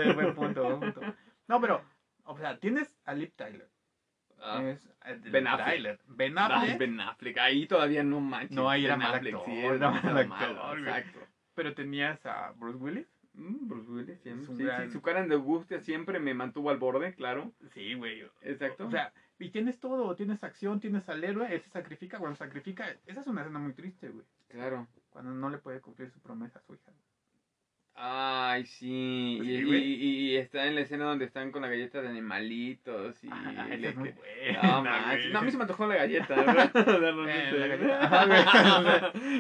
[0.08, 1.02] sí, buen punto, buen punto.
[1.48, 1.84] No, pero,
[2.24, 3.70] o sea, tienes a Lip Tyler.
[4.42, 5.68] Ah, es eh, Ben Liv Affleck.
[5.76, 6.00] Tyler.
[6.08, 6.78] Ben ay, Affleck.
[6.80, 8.52] Ben Affleck, ahí todavía no manches.
[8.52, 11.20] No, ahí era Ben mal actor, sí, era mal actor, exacto.
[11.54, 13.08] Pero tenías a Bruce Willis.
[13.34, 14.56] Mm, Bruce Willis, siempre.
[14.56, 17.54] Sí, gran- sí, su cara de angustia siempre me mantuvo al borde, claro.
[17.74, 18.24] Sí, güey.
[18.42, 18.88] Exacto.
[18.88, 22.86] O sea, y tienes todo, tienes acción, tienes al héroe, él se sacrifica, cuando sacrifica,
[23.06, 24.26] esa es una escena muy triste, güey.
[24.50, 24.88] claro.
[25.10, 26.92] Cuando no le puede cumplir su promesa a su hija.
[27.98, 29.36] Ay, sí.
[29.38, 33.24] Pues y, sí, y- está en la escena donde están con la galleta de animalitos.
[33.24, 34.62] Y Ah, le es muy buena,
[35.32, 36.36] No, a mí se me antojó la galleta.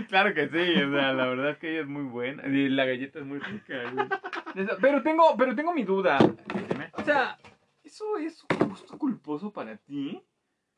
[0.08, 2.48] claro que sí, o sea, la verdad es que ella es muy buena.
[2.48, 4.08] Y la galleta es muy rica, güey.
[4.82, 6.18] Pero tengo, pero tengo mi duda.
[6.94, 7.38] O sea,
[7.84, 10.22] ¿eso es gusto culposo para ti?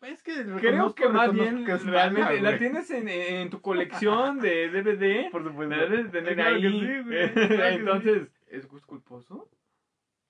[0.02, 4.70] Es que Creo que más bien que realmente la tienes en, en tu colección de
[4.70, 5.30] DVD.
[5.32, 5.76] Por supuesto.
[5.76, 6.62] La debes de tener Claro ahí.
[6.62, 9.50] sí, güey, claro Entonces, ¿es gusto culposo?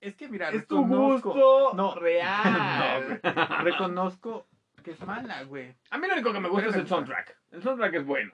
[0.00, 1.94] Es que mira, Es tu gusto No.
[2.00, 3.20] real.
[3.22, 3.64] No, güey.
[3.64, 4.46] reconozco
[4.82, 5.74] que es mala, güey.
[5.90, 7.36] A mí lo único que me gusta es el soundtrack.
[7.52, 8.32] El soundtrack es bueno.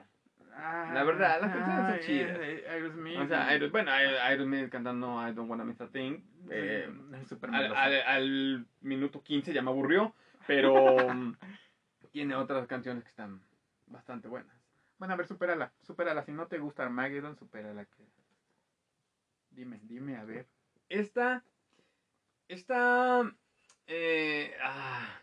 [0.56, 2.38] La verdad, las canciones son Ay, chidas.
[2.70, 3.18] Aerosmith.
[3.18, 6.18] O sea, Aeros- bueno, Aerosmith cantando I Don't Wanna Miss a Thing.
[6.48, 6.88] eh,
[7.52, 10.14] al, al- al minuto 15 ya me aburrió.
[10.46, 10.74] Pero
[12.12, 13.40] tiene otras canciones que están
[13.86, 14.56] bastante buenas.
[14.98, 16.22] Bueno, a ver, supérala, supérala.
[16.24, 17.84] Si no te gusta Armageddon, supérala.
[17.84, 18.04] Que...
[19.50, 20.46] Dime, dime, a ver.
[20.88, 21.44] Esta.
[22.48, 23.32] Esta.
[23.86, 25.20] Eh, ah,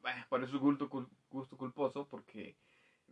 [0.00, 0.88] bueno, por eso es gusto,
[1.30, 2.56] gusto culposo, porque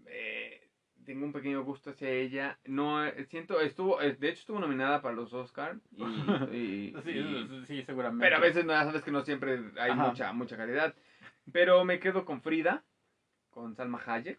[0.07, 0.71] eh,
[1.05, 2.59] tengo un pequeño gusto hacia ella.
[2.65, 7.11] No, eh, siento, estuvo, eh, de hecho estuvo nominada para los Oscar y, y- Sí,
[7.11, 8.25] y- sí, seguramente.
[8.25, 10.09] pero a veces no sabes que no siempre hay Ajá.
[10.09, 10.95] mucha, mucha calidad.
[11.53, 12.83] Pero me quedo con Frida,
[13.51, 14.39] con Salma Hayek.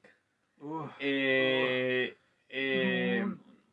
[0.59, 0.91] Uf.
[0.99, 2.17] Eh,
[2.49, 3.25] eh,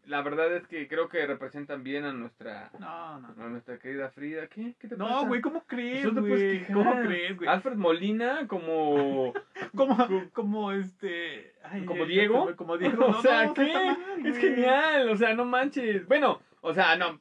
[0.06, 3.44] la verdad es que creo que representan bien a nuestra, No, no, no.
[3.44, 4.46] a nuestra querida Frida.
[4.48, 4.74] ¿Qué?
[4.78, 5.26] ¿Qué te No, pasa?
[5.28, 6.66] güey, ¿cómo crees, Pues no güey?
[6.72, 7.48] ¿Cómo crees, güey?
[7.48, 9.32] Alfred Molina como...
[9.74, 9.96] Como,
[10.32, 11.52] como este...
[11.64, 12.54] ay, ¿Como Diego?
[12.54, 13.06] Como Diego.
[13.06, 13.72] o No, sea, no, ¿qué?
[13.72, 16.06] mal, es genial, o sea, no manches.
[16.06, 17.20] Bueno, o sea, no...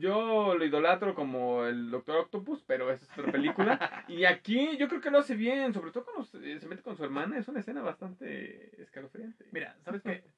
[0.00, 4.04] Yo lo idolatro como el Doctor Octopus, pero es otra película.
[4.08, 6.96] y aquí yo creo que lo hace bien, sobre todo cuando se, se mete con
[6.96, 7.38] su hermana.
[7.38, 9.44] Es una escena bastante escalofriante.
[9.52, 10.24] Mira, ¿sabes qué?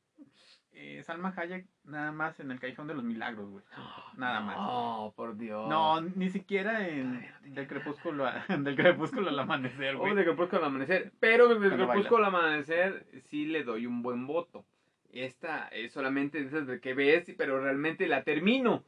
[0.74, 3.62] Eh, Salma Hayek nada más en el Callejón de los Milagros, güey.
[4.16, 4.56] Nada más.
[4.56, 5.68] No, por Dios.
[5.68, 10.14] No, ni siquiera en del crepúsculo, a- del crepúsculo al amanecer, O güey.
[10.14, 11.12] de Crepúsculo al Amanecer.
[11.20, 14.64] Pero de Cuando Crepúsculo al Amanecer sí le doy un buen voto.
[15.10, 18.82] Esta es solamente de esas de que ves, pero realmente la termino.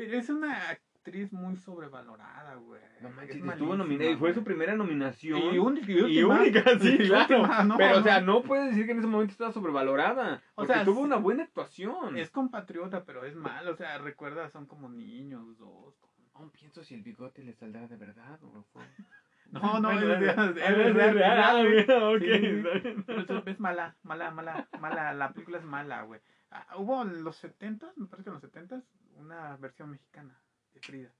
[0.00, 2.80] Pero es una actriz muy sobrevalorada, güey.
[3.02, 5.54] No manches, Es estuvo nominada fue su primera nominación.
[5.54, 7.40] Y, única, y, única, sí, Y claro.
[7.40, 8.02] última, no, pero, o no.
[8.02, 10.42] sea, no puedes decir que en ese momento estaba sobrevalorada.
[10.54, 12.16] O Porque sea, tuvo una buena actuación.
[12.16, 13.68] Es compatriota, pero es mal.
[13.68, 15.94] O sea, recuerda, son como niños dos.
[16.32, 18.82] Aún pienso si el bigote le saldrá de verdad o fue.
[19.52, 19.98] No, no, es,
[20.38, 23.04] ah, es real, real, real, ok.
[23.04, 25.12] Pero es mala, mala, mala, mala.
[25.12, 26.20] La película es mala, güey.
[26.52, 28.82] Ah, hubo en los 70 me parece que en los 70
[29.20, 30.40] una versión mexicana
[30.72, 31.12] de Frida.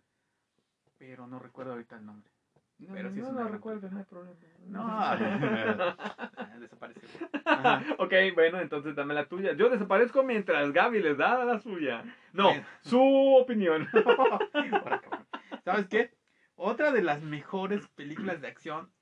[0.98, 2.30] Pero no recuerdo ahorita el nombre.
[2.78, 4.36] No, Pero no, sí no, gran recuerdo, no hay problema.
[4.66, 7.08] No, desapareció.
[7.44, 7.82] Ajá.
[7.98, 9.52] ok, bueno, entonces dame la tuya.
[9.52, 12.04] Yo desaparezco mientras Gaby les da la suya.
[12.32, 13.88] No, su opinión.
[15.64, 16.14] ¿Sabes qué?
[16.54, 18.92] Otra de las mejores películas de acción,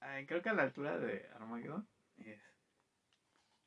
[0.00, 1.88] ay, creo que a la altura de Armageddon,
[2.18, 2.40] es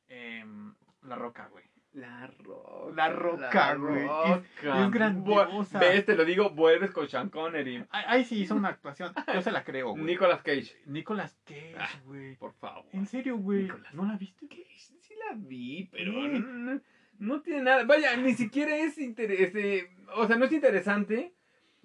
[0.08, 1.64] em, La Roca, güey.
[1.92, 2.94] La roca.
[2.94, 4.04] La Roca, güey.
[4.06, 5.78] Es- es grandiosa.
[5.80, 7.84] Ves, te lo digo, vuelves con Sean Connery.
[7.90, 9.12] Ay, ay, sí hizo una actuación.
[9.34, 10.04] Yo se la creo, güey.
[10.04, 10.76] Nicolas Cage.
[10.86, 11.88] Nicolas Cage, Ah.
[12.04, 12.36] güey.
[12.36, 12.84] Por favor.
[12.92, 13.68] En serio, güey.
[13.92, 14.46] ¿No la viste?
[14.46, 14.66] Cage,
[15.00, 16.80] sí la vi, pero no, no-
[17.18, 17.84] no tiene nada.
[17.84, 19.90] Vaya, ni siquiera es interesante.
[20.14, 21.34] O sea, no es interesante.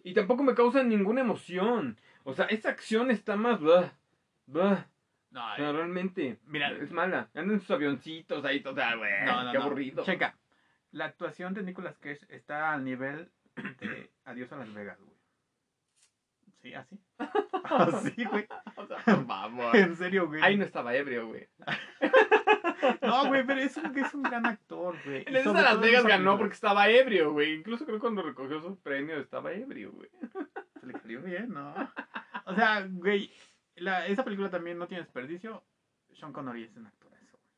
[0.04, 2.00] Y tampoco me causa ninguna emoción.
[2.24, 3.60] O sea, esa acción está más.
[3.60, 3.92] blah,
[4.46, 4.88] blah.
[5.36, 6.40] No, O sea, realmente.
[6.46, 6.72] Mira.
[6.72, 7.28] es mala.
[7.36, 9.12] Andan en sus avioncitos ahí, total, güey.
[9.26, 10.04] no, no, qué aburrido.
[10.06, 10.34] Checa.
[10.92, 13.30] La actuación de Nicolas Cage está al nivel
[13.82, 15.18] de Adiós a Las Vegas, güey.
[16.62, 16.98] Sí, así.
[17.66, 18.48] Así, güey.
[18.76, 19.76] O sea, favor.
[19.76, 20.42] En serio, güey.
[20.42, 21.50] Ahí no estaba ebrio, güey.
[23.02, 25.24] No, güey, pero es un, es un gran actor, güey.
[25.28, 27.56] En esa sobre Las Vegas ganó porque estaba ebrio, güey.
[27.56, 30.10] Incluso creo que cuando recogió sus premios estaba ebrio, güey.
[30.80, 31.74] Se le salió bien, ¿no?
[32.46, 33.32] O sea, güey,
[33.78, 35.64] la, esa película también no tiene desperdicio.
[36.14, 37.16] Sean Connery es un actorazo.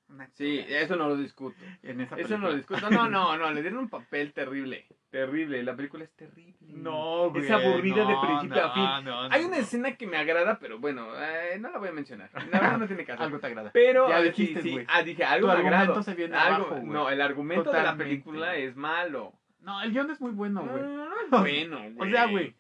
[0.10, 1.58] Un Sí, eso no lo discuto.
[1.84, 2.90] En esa Eso no lo discuto.
[2.90, 4.88] No, no, no, le dieron un papel terrible.
[5.10, 5.62] Terrible.
[5.64, 6.56] La película es terrible.
[6.62, 7.44] No, güey.
[7.44, 9.06] Es aburrida de no, principio a fin.
[9.06, 12.30] no, Hay una escena que me agrada, pero bueno, eh, no la voy a mencionar.
[12.34, 13.22] La verdad no tiene caso.
[13.24, 13.72] Algo te agrada.
[13.74, 14.78] Pero, Ya eh, dijiste, sí.
[14.88, 16.02] Ah, dije, algo me agrada.
[16.02, 16.86] se viene Algo- abajo, güey.
[16.88, 19.34] no, el argumento de la Totalmente, película es malo.
[19.60, 20.82] No, el guion es muy bueno, güey.
[20.84, 22.12] No, no es bueno, O güey.
[22.12, 22.56] sea, güey,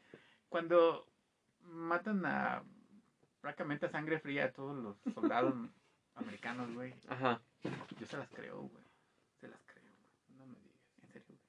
[0.49, 1.08] cuando
[1.64, 2.62] matan a
[3.41, 5.53] prácticamente a sangre fría a todos los soldados
[6.15, 7.41] americanos, güey, Ajá.
[7.99, 8.83] yo se las creo, güey.
[9.39, 10.38] Se las creo, güey.
[10.39, 10.81] No me digas.
[11.03, 11.39] En serio, güey.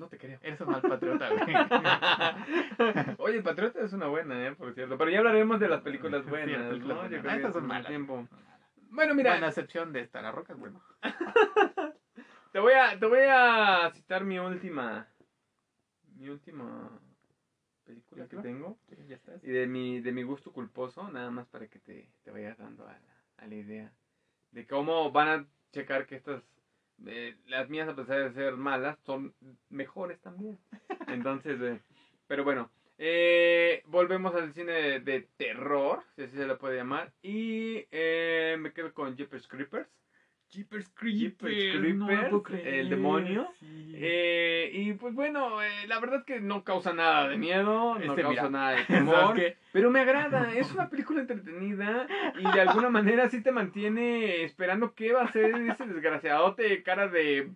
[0.00, 0.38] No te creo.
[0.42, 1.56] Eres un mal patriota, güey.
[3.18, 4.54] Oye, el Patriota es una buena, ¿eh?
[4.54, 4.98] Por cierto.
[4.98, 7.02] Pero ya hablaremos de las películas Sí, buenas, las películas ¿no?
[7.02, 7.10] buenas.
[7.10, 7.86] Yo creo Ah, que estas son con malas.
[7.86, 8.28] tiempo.
[8.90, 10.80] Bueno, mira, a excepción de esta, la roca es buena.
[12.52, 15.06] te voy a te voy a citar mi última
[16.16, 16.90] mi última
[17.88, 19.42] película que tengo Sí, ya estás.
[19.42, 22.86] y de mi de mi gusto culposo, nada más para que te, te vayas dando
[22.86, 23.92] a la, a la idea
[24.52, 26.42] de cómo van a checar que estas
[27.06, 29.32] eh, las mías a pesar de ser malas son
[29.70, 30.58] mejores también.
[31.08, 31.80] Entonces, eh,
[32.26, 37.12] pero bueno, eh, volvemos al cine de, de terror, si así se le puede llamar,
[37.22, 37.86] y
[38.58, 39.88] me quedo con Jeepers Creepers.
[40.50, 42.80] Jeepers Jeepers no lo puedo Creepers, creer.
[42.80, 43.48] el demonio.
[43.60, 43.92] Sí.
[43.94, 47.98] Eh, y pues bueno, eh, la verdad es que no causa nada de miedo, no
[47.98, 49.36] Este, causa mira, nada de ¿Sabes temor,
[49.72, 52.06] pero me agrada, es una película entretenida
[52.38, 57.08] y de alguna manera sí te mantiene esperando qué va a ser ese desgraciadote cara
[57.08, 57.50] de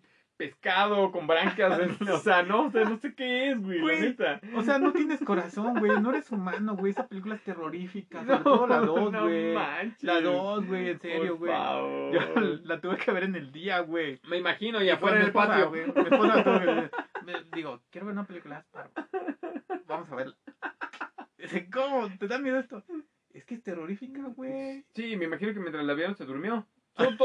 [0.47, 4.01] pescado con branquias, o sea, no, o sea, no sé qué es, güey, la Güey,
[4.01, 4.41] neta.
[4.57, 6.01] O sea, no tienes corazón, güey.
[6.01, 6.91] No eres humano, güey.
[6.93, 8.21] Esa película es terrorífica.
[8.25, 9.55] Sobre No, todo la 2, no güey.
[9.55, 10.03] manches.
[10.03, 11.53] la 2, güey, en serio, Por güey.
[11.53, 12.13] favor.
[12.13, 12.21] Yo
[12.65, 14.21] la tuve que ver en el día, güey.
[14.29, 15.69] Me imagino, y Y afuera en el patio.
[15.69, 16.91] güey, Mi esposa tuvo que-
[17.25, 18.65] me- Digo, quiero ver una película.
[19.87, 20.35] Vamos a verla.
[21.39, 22.09] Dice, ¿cómo?
[22.19, 22.83] ¿Te da miedo esto?
[23.33, 24.85] Es que es terrorífica, güey.
[24.95, 26.67] Sí, me imagino que mientras la vieron se durmió.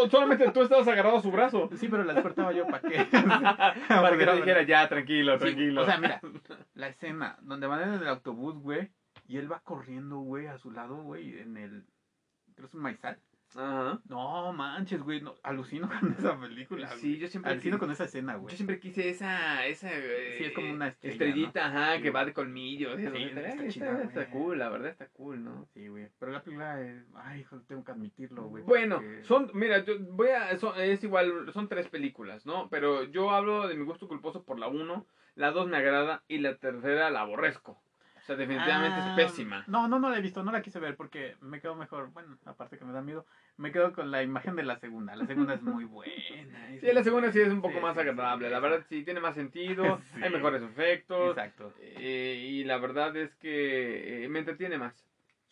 [0.10, 1.70] Solamente tú estabas agarrado a su brazo.
[1.76, 3.06] Sí, pero la despertaba yo, ¿para qué?
[3.90, 5.82] Para que te dijera, ya, tranquilo, Sí, tranquilo.
[5.82, 6.22] o sea, mira,
[6.74, 8.90] la escena donde van en el autobús, güey,
[9.28, 11.86] y él va corriendo, güey, a su lado, güey, en el...
[12.56, 13.20] Creo que es un maizal.
[13.56, 14.00] Ajá.
[14.10, 16.88] No, manches, güey, no, alucino con esa película.
[16.90, 17.20] Sí, güey.
[17.20, 18.52] yo siempre, Alucino quise, con esa escena, güey.
[18.52, 22.10] yo siempre quise esa, esa eh, Sí, es como una estrella, estrellita, ajá, Sí, que
[22.12, 23.00] va de colmillos.
[23.00, 25.68] eso, está, está está- chida, está cool, la verdad está cool, ¿no?
[25.74, 26.10] Sí, güey.
[26.20, 27.04] Pero la película es...
[27.16, 28.64] Ay, tengo que admitirlo, güey.
[28.64, 32.68] Bueno, porque- son, mira, yo voy a, son- es igual, son tres películas, ¿no?
[32.70, 36.40] Pero yo hablo de mi gusto culposo por la uno, la dos me agrada y
[36.40, 37.82] la tercera la aborrezco.
[38.28, 39.64] O sea, definitivamente Ah, es pésima.
[39.68, 42.12] No, no, no la he visto, no la quise ver porque me quedo mejor.
[42.12, 43.26] Bueno, aparte que me da miedo,
[43.56, 45.16] me quedo con la imagen de la segunda.
[45.16, 46.12] La segunda es muy buena.
[46.74, 49.04] es Sí, la segunda sí es un poco más sí, agradable, sí, la verdad sí
[49.06, 50.20] tiene más sentido, Sí.
[50.22, 51.38] hay mejores efectos.
[51.38, 51.74] Exacto.
[51.80, 54.94] eh, y la verdad es que eh, me entretiene más.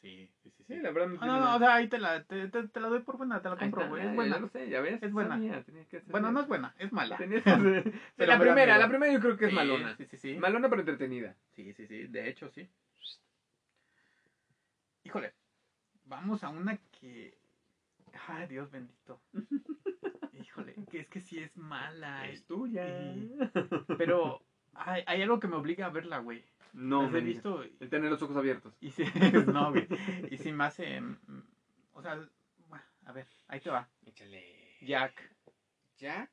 [0.05, 0.63] Sí, sí, sí.
[0.67, 2.79] Sí, la verdad No, entretiene no, no, o sea, ahí te la, te, te- te
[2.79, 4.03] la doy por buena, te la compro, güey.
[4.03, 4.37] ya- Es ya buena.
[4.39, 5.01] lo sé, ya ves.
[5.01, 5.29] Es buena.
[5.35, 7.17] sabía, tenía que ser- Bueno, no es buena, es mala.
[7.17, 7.49] tenías que
[8.15, 9.95] Pero la primera, la primera yo creo que es Sí, malona.
[9.95, 10.35] Sí, sí, sí.
[10.37, 11.35] Malona pero entretenida.
[11.55, 12.05] Sí, sí, sí.
[12.05, 12.69] De hecho, sí.
[15.05, 15.33] Híjole,
[16.03, 17.35] vamos a una que.
[18.27, 19.19] Ay, Dios bendito.
[20.33, 22.27] Híjole, que es que sí es mala.
[22.29, 22.87] Es tuya.
[22.87, 23.35] y-
[23.97, 24.39] Pero
[24.75, 26.43] hay, hay algo que me obliga a verla, güey.
[26.73, 28.73] No, Las he visto El tener los ojos abiertos.
[28.81, 29.05] y sí,
[29.47, 29.87] no, güey.
[30.29, 30.99] Y me hace.
[30.99, 31.17] mm,
[31.93, 32.19] O sea,
[33.05, 33.87] a ver, ahí te va.
[34.05, 34.77] Échale.
[34.81, 35.13] Jack.
[35.97, 36.29] Jack.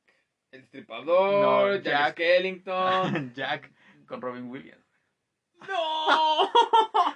[0.51, 1.43] El destripador.
[1.43, 2.13] No, Jack, Jack.
[2.13, 3.33] Skellington.
[3.35, 3.71] Jack
[4.07, 4.83] con Robin Williams.
[5.69, 6.43] ¡No!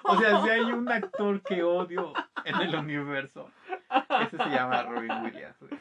[0.05, 2.13] O sea, si hay un actor que odio
[2.45, 3.51] en el universo,
[4.21, 5.57] ese se llama Robin Williams.
[5.59, 5.73] güey.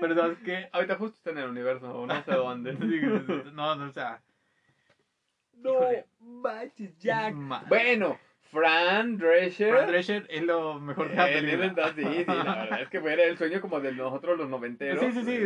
[0.00, 0.68] Pero ¿sabes qué?
[0.72, 2.72] Ahorita justo está en el universo, no sé dónde.
[3.52, 4.22] No, no, o sea,
[5.56, 6.04] no Híjole.
[6.20, 7.34] manches, Jack.
[7.68, 8.18] Bueno,
[8.50, 9.70] Fran Drescher.
[9.74, 13.24] Fran Drescher es lo mejor de la Eh, sí, sí, la verdad es que era
[13.24, 15.04] el sueño como de nosotros los noventeros.
[15.04, 15.38] Sí, sí, sí.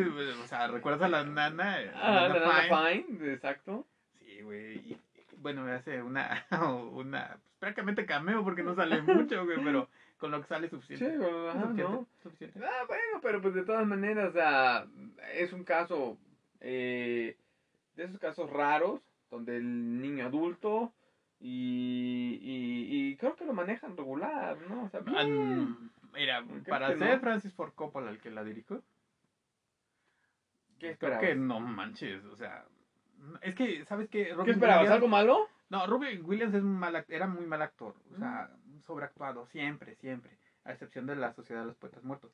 [0.43, 1.79] O sea, ¿recuerdas a la nana?
[1.95, 3.05] Ah, la Nana Fine?
[3.05, 3.87] Fine, exacto.
[4.19, 4.97] Sí, güey.
[5.39, 6.45] Bueno, me hace una,
[6.93, 9.89] una, pues, prácticamente cameo porque no sale mucho, güey, pero
[10.19, 11.17] con lo que sale es Sí, suficiente.
[11.17, 12.07] bueno, ajá, suficiente, ¿no?
[12.23, 12.61] suficiente.
[12.63, 14.87] Ah, bueno, pero pues de todas maneras, o sea,
[15.35, 16.19] es un caso
[16.61, 17.39] eh,
[17.97, 19.01] de esos casos raros
[19.31, 20.93] donde el niño adulto
[21.41, 24.85] y, y, y creo que lo manejan regular, ¿no?
[24.85, 25.91] O sea, bien.
[26.13, 27.21] Mira, Creo para ser no.
[27.21, 28.83] Francis Ford Coppola el que la dirigió,
[30.79, 32.65] ¿Qué creo que no manches, o sea,
[33.43, 34.27] Es que, ¿sabes qué?
[34.27, 34.83] ¿Qué Robin esperabas?
[34.85, 35.49] Williams- ¿Algo malo?
[35.69, 37.95] No, Robin Williams es mal, era muy mal actor.
[38.15, 38.51] O sea,
[38.87, 40.33] sobreactuado, siempre, siempre.
[40.65, 42.33] A excepción de la Sociedad de los Poetas Muertos.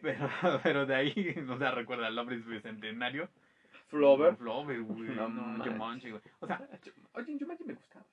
[0.00, 0.28] Pero,
[0.62, 1.14] pero de ahí,
[1.46, 3.28] no se recuerda el nombre bicentenario.
[3.96, 4.36] Flover.
[4.36, 5.10] Flover, güey.
[5.14, 5.64] No No.
[5.64, 6.22] Jumanji, güey.
[6.40, 6.66] O sea,
[7.14, 8.04] Oye, Jumanji me gustaba.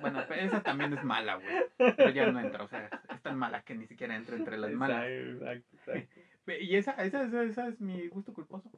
[0.00, 1.94] bueno, pero esa también es mala, güey.
[1.96, 4.72] Pero ya no entra, o sea, es tan mala que ni siquiera entra entre las
[4.72, 5.06] malas.
[5.08, 6.20] Exacto, exacto.
[6.60, 8.68] Y esa, esa, esa, esa es mi gusto culposo.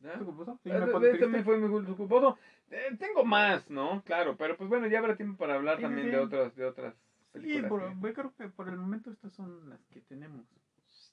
[0.00, 0.60] ¿Gusto culposo?
[0.62, 1.18] Sí, me triste.
[1.18, 2.38] también fue mi gusto culposo.
[2.70, 4.02] Eh, tengo más, ¿no?
[4.04, 6.10] Claro, pero pues bueno, ya habrá tiempo para hablar Sí, sí, también sí.
[6.12, 6.94] de otras, de otras
[7.32, 7.68] Sí, películas.
[7.70, 10.44] por, que- yo creo que por el momento estas son las que tenemos.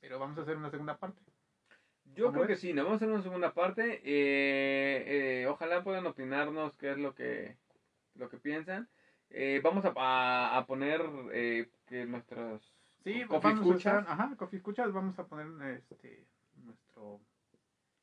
[0.01, 1.21] Pero vamos a hacer una segunda parte.
[2.15, 4.01] Yo ¿Cómo creo que sí, nos vamos a hacer una segunda parte.
[4.03, 7.57] Eh, eh, ojalá puedan opinarnos qué es lo que,
[8.15, 8.89] lo que piensan.
[9.29, 11.01] Eh, vamos a, a, a poner
[11.31, 16.25] eh, que nuestros Sí, coffee vamos escuchas, a ajá, Coffee Escuchas, vamos a poner este
[16.55, 17.19] nuestro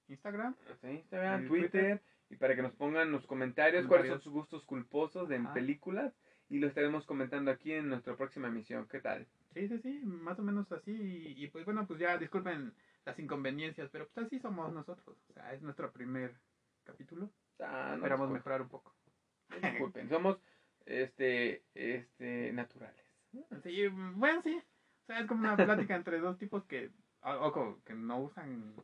[0.09, 0.57] Instagram.
[0.83, 2.03] en Instagram, Twitter, Twitter.
[2.31, 6.15] y para que nos pongan los comentarios cuáles son sus gustos culposos de en películas
[6.49, 8.89] y lo estaremos comentando aquí en nuestra próxima emisión.
[8.89, 9.27] ¿Qué tal?
[9.55, 10.91] Sí, sí, sí, más o menos así.
[10.93, 12.75] Y, y, pues bueno, pues ya disculpen
[13.05, 15.17] las inconveniencias, pero pues así somos nosotros.
[15.31, 16.35] O sea, es nuestro primer
[16.85, 17.31] capítulo.
[17.61, 18.95] Ah, no Esperamos mejorar un poco.
[19.63, 20.39] disculpen, somos
[20.87, 23.03] este, este, naturales.
[23.63, 24.57] Sí, bueno, sí.
[25.03, 26.91] O sea, es como una plática entre dos tipos que,
[27.23, 28.75] o- ojo, que no usan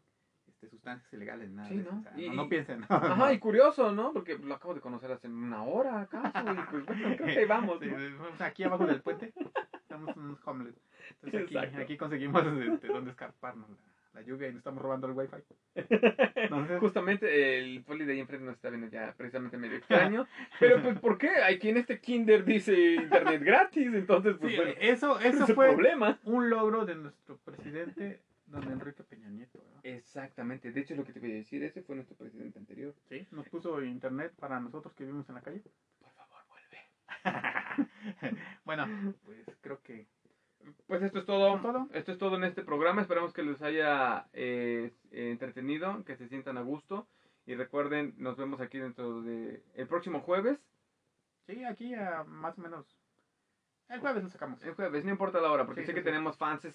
[0.47, 1.69] este, sustancias ilegales, nada.
[1.69, 1.99] Sí, ¿no?
[1.99, 2.85] o sea, Y- no, piensen.
[2.89, 4.13] Ajá, y curioso, ¿no?
[4.13, 7.45] Porque lo acabo de conocer hace una hora, acaso, y pues bueno, creo que ahí
[7.47, 9.33] vamos, o sea, aquí abajo del puente
[9.75, 10.77] estamos unos homeless.
[11.23, 13.69] Entonces aquí, aquí conseguimos este, dónde escarparnos
[14.15, 15.37] la, lluvia y nos estamos robando el wifi.
[16.35, 20.27] Entonces, Justamente el poli de ahí enfrente nos está viendo ya precisamente medio extraño.
[20.61, 21.31] Pero pues, ¿por qué?
[21.43, 26.19] Aquí en este kinder dice internet gratis, entonces pues sí, bueno, eso, eso fue problema.
[26.25, 29.59] un logro de nuestro presidente, don Enrique Peña Nieto.
[29.75, 29.81] ¿no?
[29.83, 32.95] Exactamente, de hecho lo que te voy a decir, ese fue nuestro presidente anterior.
[33.09, 35.63] Sí, nos puso internet para nosotros que vivimos en la calle.
[35.99, 36.79] Por favor, vuelve.
[38.65, 40.07] bueno, pues creo que
[40.87, 41.57] Pues esto es todo.
[41.57, 41.89] ¿Es todo?
[41.93, 43.03] Esto es todo en este programa.
[43.03, 47.07] Esperamos que les haya eh, entretenido, que se sientan a gusto.
[47.47, 50.59] Y recuerden, nos vemos aquí dentro de el próximo jueves.
[51.47, 52.87] sí, aquí a más o menos
[53.91, 54.63] el jueves lo sacamos.
[54.65, 56.07] El jueves, no importa la hora, porque Sí, sé sí, que sí.
[56.07, 56.67] tenemos fans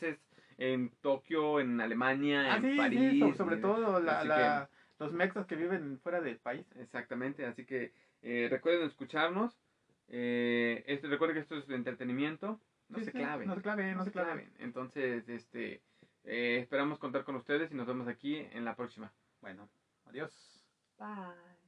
[0.60, 3.12] en Tokio, en Alemania, Ah, en París.
[3.12, 4.70] sí, so- sobre y- todo la, la-
[5.00, 6.68] los mexas que viven fuera del país.
[6.76, 9.58] Exactamente, así que eh, recuerden escucharnos.
[10.08, 12.60] Eh, este, recuerden que esto es de entretenimiento.
[12.90, 13.48] No Sí, se sí, claven.
[13.48, 14.54] No se claven, no se claven.
[14.58, 15.84] Entonces, este,
[16.24, 19.14] eh, esperamos contar con ustedes y nos vemos aquí en la próxima.
[19.42, 19.70] Bueno,
[20.06, 20.66] adiós.
[20.98, 21.59] Bye.